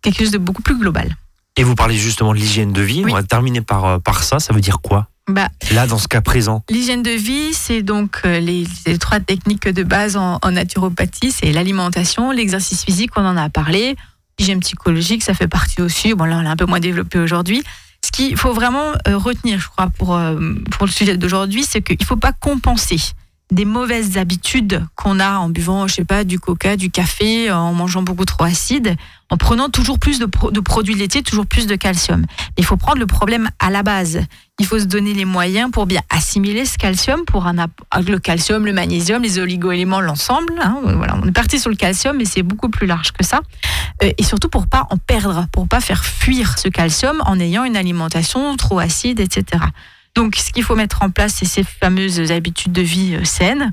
quelque 0.00 0.18
chose 0.18 0.30
de 0.30 0.38
beaucoup 0.38 0.62
plus 0.62 0.78
global. 0.78 1.16
Et 1.56 1.64
vous 1.64 1.74
parlez 1.74 1.96
justement 1.96 2.32
de 2.32 2.38
l'hygiène 2.38 2.72
de 2.72 2.82
vie. 2.82 3.02
Oui. 3.04 3.10
On 3.10 3.14
va 3.14 3.22
terminer 3.22 3.62
par, 3.62 4.00
par 4.00 4.22
ça. 4.22 4.38
Ça 4.38 4.52
veut 4.52 4.60
dire 4.60 4.80
quoi? 4.80 5.08
Bah, 5.28 5.48
Là, 5.72 5.86
dans 5.86 5.98
ce 5.98 6.06
cas 6.06 6.20
présent. 6.20 6.62
L'hygiène 6.70 7.02
de 7.02 7.10
vie, 7.10 7.52
c'est 7.52 7.82
donc 7.82 8.20
euh, 8.24 8.38
les, 8.38 8.64
les 8.86 8.98
trois 8.98 9.18
techniques 9.18 9.68
de 9.68 9.82
base 9.82 10.16
en, 10.16 10.38
en 10.40 10.50
naturopathie, 10.52 11.32
c'est 11.32 11.50
l'alimentation, 11.52 12.30
l'exercice 12.30 12.84
physique, 12.84 13.10
on 13.16 13.26
en 13.26 13.36
a 13.36 13.48
parlé, 13.48 13.96
l'hygiène 14.38 14.60
psychologique, 14.60 15.24
ça 15.24 15.34
fait 15.34 15.48
partie 15.48 15.82
aussi. 15.82 16.14
Bon 16.14 16.24
là, 16.24 16.38
on 16.38 16.42
l'a 16.42 16.50
un 16.50 16.56
peu 16.56 16.66
moins 16.66 16.80
développé 16.80 17.18
aujourd'hui. 17.18 17.64
Ce 18.04 18.12
qu'il 18.12 18.36
faut 18.36 18.52
vraiment 18.52 18.92
euh, 19.08 19.16
retenir, 19.16 19.58
je 19.58 19.68
crois, 19.68 19.88
pour, 19.88 20.14
euh, 20.14 20.54
pour 20.70 20.86
le 20.86 20.92
sujet 20.92 21.16
d'aujourd'hui, 21.16 21.64
c'est 21.64 21.82
qu'il 21.82 21.96
ne 21.98 22.04
faut 22.04 22.16
pas 22.16 22.32
compenser. 22.32 23.00
Des 23.52 23.64
mauvaises 23.64 24.18
habitudes 24.18 24.84
qu'on 24.96 25.20
a 25.20 25.38
en 25.38 25.48
buvant, 25.48 25.86
je 25.86 25.94
sais 25.94 26.04
pas, 26.04 26.24
du 26.24 26.40
coca, 26.40 26.76
du 26.76 26.90
café, 26.90 27.50
en 27.52 27.72
mangeant 27.72 28.02
beaucoup 28.02 28.24
trop 28.24 28.42
acide, 28.42 28.96
en 29.30 29.36
prenant 29.36 29.68
toujours 29.68 30.00
plus 30.00 30.18
de, 30.18 30.26
produits 30.26 30.94
laitiers, 30.94 31.22
toujours 31.22 31.46
plus 31.46 31.68
de 31.68 31.76
calcium. 31.76 32.26
Il 32.56 32.64
faut 32.64 32.76
prendre 32.76 32.98
le 32.98 33.06
problème 33.06 33.48
à 33.60 33.70
la 33.70 33.84
base. 33.84 34.20
Il 34.58 34.66
faut 34.66 34.78
se 34.78 34.84
donner 34.84 35.14
les 35.14 35.24
moyens 35.24 35.70
pour 35.70 35.86
bien 35.86 36.00
assimiler 36.10 36.64
ce 36.64 36.76
calcium, 36.76 37.24
pour 37.24 37.46
un, 37.46 37.54
le 37.54 38.18
calcium, 38.18 38.66
le 38.66 38.72
magnésium, 38.72 39.22
les 39.22 39.38
oligoéléments, 39.38 40.00
l'ensemble. 40.00 40.54
Hein, 40.60 40.80
voilà, 40.82 41.16
on 41.22 41.28
est 41.28 41.32
parti 41.32 41.60
sur 41.60 41.70
le 41.70 41.76
calcium, 41.76 42.16
mais 42.16 42.24
c'est 42.24 42.42
beaucoup 42.42 42.68
plus 42.68 42.86
large 42.86 43.12
que 43.12 43.24
ça. 43.24 43.40
Euh, 44.02 44.10
et 44.18 44.22
surtout 44.24 44.48
pour 44.48 44.66
pas 44.66 44.86
en 44.90 44.96
perdre, 44.96 45.46
pour 45.52 45.68
pas 45.68 45.80
faire 45.80 46.04
fuir 46.04 46.58
ce 46.58 46.68
calcium 46.68 47.22
en 47.26 47.38
ayant 47.38 47.64
une 47.64 47.76
alimentation 47.76 48.56
trop 48.56 48.80
acide, 48.80 49.20
etc. 49.20 49.62
Donc, 50.16 50.34
ce 50.36 50.50
qu'il 50.50 50.64
faut 50.64 50.74
mettre 50.74 51.02
en 51.02 51.10
place, 51.10 51.34
c'est 51.34 51.44
ces 51.44 51.62
fameuses 51.62 52.32
habitudes 52.32 52.72
de 52.72 52.80
vie 52.80 53.14
euh, 53.14 53.24
saines, 53.24 53.70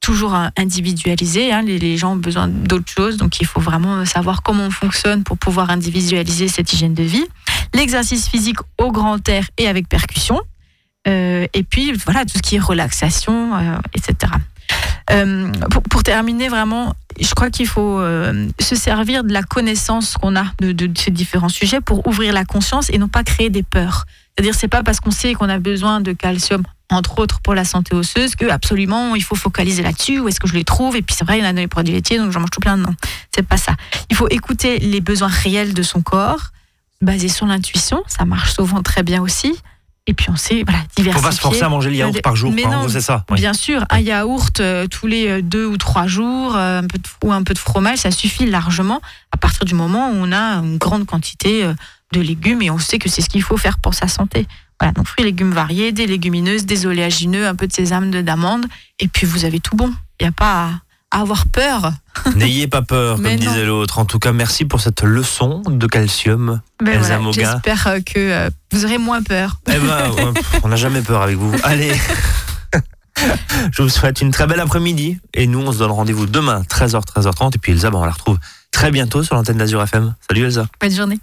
toujours 0.00 0.34
individualisées. 0.56 1.52
Hein. 1.52 1.62
Les, 1.62 1.96
gens 1.96 2.14
ont 2.14 2.16
besoin 2.16 2.48
d'autres 2.48 2.90
choses, 2.90 3.16
donc 3.16 3.40
il 3.40 3.46
faut 3.46 3.60
vraiment 3.60 4.04
savoir 4.04 4.42
comment 4.42 4.66
on 4.66 4.70
fonctionne 4.72 5.22
pour 5.22 5.38
pouvoir 5.38 5.70
individualiser 5.70 6.48
cette 6.48 6.72
hygiène 6.72 6.94
de 6.94 7.04
vie. 7.04 7.24
L'exercice 7.72 8.28
physique 8.28 8.58
au 8.78 8.90
grand 8.90 9.26
air 9.28 9.46
et 9.58 9.68
avec 9.68 9.88
percussion. 9.88 10.40
Euh, 11.06 11.46
et 11.54 11.62
puis, 11.62 11.92
voilà, 11.92 12.24
tout 12.24 12.36
ce 12.36 12.42
qui 12.42 12.56
est 12.56 12.60
relaxation, 12.60 13.54
euh, 13.54 13.76
etc. 13.94 14.32
pour, 15.88 16.02
terminer, 16.02 16.48
vraiment, 16.48 16.96
je 17.20 17.32
crois 17.34 17.50
qu'il 17.50 17.68
faut 17.68 18.00
se 18.58 18.74
servir 18.74 19.22
de 19.22 19.32
la 19.32 19.44
connaissance 19.44 20.14
qu'on 20.14 20.34
a 20.34 20.46
de, 20.60 20.90
ces 20.96 21.12
différents 21.12 21.48
sujets 21.48 21.80
pour 21.80 22.08
ouvrir 22.08 22.32
la 22.32 22.44
conscience 22.44 22.90
et 22.90 22.98
non 22.98 23.06
pas 23.06 23.22
créer 23.22 23.50
des 23.50 23.62
peurs. 23.62 24.06
C'est-à-dire, 24.36 24.54
c'est 24.54 24.68
pas 24.68 24.82
parce 24.82 25.00
qu'on 25.00 25.10
sait 25.10 25.34
qu'on 25.34 25.48
a 25.48 25.58
besoin 25.58 26.00
de 26.00 26.12
calcium, 26.12 26.62
entre 26.90 27.18
autres 27.18 27.40
pour 27.40 27.54
la 27.54 27.64
santé 27.64 27.94
osseuse, 27.94 28.34
que 28.34 28.46
absolument 28.46 29.14
il 29.14 29.22
faut 29.22 29.34
focaliser 29.34 29.82
là-dessus. 29.82 30.20
Où 30.20 30.28
est-ce 30.28 30.40
que 30.40 30.48
je 30.48 30.54
les 30.54 30.64
trouve 30.64 30.96
Et 30.96 31.02
puis 31.02 31.14
c'est 31.16 31.24
vrai, 31.24 31.38
il 31.38 31.42
y 31.42 31.46
en 31.46 31.50
a 31.50 31.52
dans 31.52 31.60
les 31.60 31.68
produits 31.68 31.94
laitiers, 31.94 32.18
donc 32.18 32.30
j'en 32.32 32.40
mange 32.40 32.50
tout 32.50 32.60
plein. 32.60 32.76
Non, 32.76 32.94
c'est 33.34 33.46
pas 33.46 33.58
ça. 33.58 33.74
Il 34.10 34.16
faut 34.16 34.28
écouter 34.28 34.78
les 34.78 35.00
besoins 35.00 35.28
réels 35.28 35.74
de 35.74 35.82
son 35.82 36.00
corps, 36.02 36.50
basé 37.00 37.28
sur 37.28 37.46
l'intuition. 37.46 38.02
Ça 38.06 38.24
marche 38.24 38.54
souvent 38.54 38.82
très 38.82 39.02
bien 39.02 39.20
aussi. 39.20 39.54
Et 40.08 40.14
puis 40.14 40.26
on 40.30 40.36
sait, 40.36 40.64
voilà, 40.64 40.80
diversifier. 40.96 41.12
Faut 41.12 41.28
pas 41.28 41.32
se 41.32 41.40
forcer 41.40 41.62
à 41.62 41.68
manger 41.68 41.90
le 41.90 41.96
yaourt 41.96 42.22
par 42.22 42.34
jour, 42.34 42.52
mais 42.52 42.64
non, 42.64 42.88
c'est 42.88 43.00
ça. 43.00 43.24
Bien 43.30 43.52
sûr, 43.52 43.84
un 43.88 44.00
yaourt 44.00 44.58
euh, 44.58 44.88
tous 44.88 45.06
les 45.06 45.28
euh, 45.28 45.42
deux 45.42 45.64
ou 45.64 45.76
trois 45.76 46.08
jours, 46.08 46.56
euh, 46.56 46.80
un 46.80 46.86
peu 46.86 46.98
de, 46.98 47.08
ou 47.24 47.32
un 47.32 47.44
peu 47.44 47.54
de 47.54 47.58
fromage, 47.58 47.98
ça 47.98 48.10
suffit 48.10 48.46
largement 48.46 49.00
à 49.30 49.36
partir 49.36 49.64
du 49.64 49.74
moment 49.74 50.10
où 50.10 50.14
on 50.14 50.32
a 50.32 50.56
une 50.56 50.76
grande 50.76 51.06
quantité 51.06 51.70
de 52.12 52.20
légumes 52.20 52.62
et 52.62 52.70
on 52.70 52.78
sait 52.78 52.98
que 52.98 53.08
c'est 53.08 53.22
ce 53.22 53.28
qu'il 53.28 53.42
faut 53.42 53.56
faire 53.56 53.78
pour 53.78 53.94
sa 53.94 54.06
santé. 54.06 54.46
Voilà, 54.78 54.92
donc 54.92 55.06
fruits 55.06 55.22
et 55.22 55.26
légumes 55.26 55.52
variés, 55.52 55.92
des 55.92 56.06
légumineuses, 56.06 56.66
des 56.66 56.86
oléagineux, 56.86 57.46
un 57.46 57.54
peu 57.54 57.66
de 57.66 57.72
sésame, 57.72 58.10
d'amandes, 58.10 58.66
et 58.98 59.08
puis 59.08 59.26
vous 59.26 59.44
avez 59.44 59.60
tout 59.60 59.76
bon. 59.76 59.92
Il 60.20 60.24
n'y 60.24 60.28
a 60.28 60.32
pas 60.32 60.70
à, 61.10 61.20
avoir 61.20 61.46
peur. 61.46 61.92
N'ayez 62.36 62.68
pas 62.68 62.82
peur, 62.82 63.16
comme 63.16 63.36
disait 63.36 63.64
l'autre. 63.64 63.98
En 63.98 64.04
tout 64.04 64.18
cas, 64.18 64.32
merci 64.32 64.64
pour 64.64 64.80
cette 64.80 65.02
leçon 65.02 65.62
de 65.66 65.86
calcium, 65.86 66.60
ben 66.82 66.94
Elsa 66.94 67.20
J'espère 67.32 67.86
euh, 67.86 68.00
que 68.00 68.18
euh, 68.18 68.50
vous 68.72 68.84
aurez 68.84 68.98
moins 68.98 69.22
peur. 69.22 69.60
Eh 69.68 69.78
ben, 69.78 70.10
on 70.62 70.68
n'a 70.68 70.76
jamais 70.76 71.02
peur 71.02 71.22
avec 71.22 71.36
vous. 71.36 71.54
Allez 71.62 71.92
Je 73.72 73.82
vous 73.82 73.88
souhaite 73.88 74.20
une 74.20 74.30
très 74.30 74.46
belle 74.46 74.60
après-midi 74.60 75.18
et 75.34 75.46
nous 75.46 75.60
on 75.60 75.70
se 75.70 75.78
donne 75.78 75.90
rendez-vous 75.90 76.26
demain 76.26 76.62
13h 76.62 77.02
13h30 77.04 77.54
et 77.54 77.58
puis 77.58 77.72
Elsa 77.72 77.90
ben, 77.90 77.98
on 77.98 78.04
la 78.04 78.10
retrouve 78.10 78.38
très 78.72 78.90
bientôt 78.90 79.22
sur 79.22 79.36
l'antenne 79.36 79.58
d'Azur 79.58 79.82
FM. 79.82 80.14
Salut 80.28 80.44
Elsa. 80.44 80.66
Bonne 80.80 80.90
journée. 80.90 81.20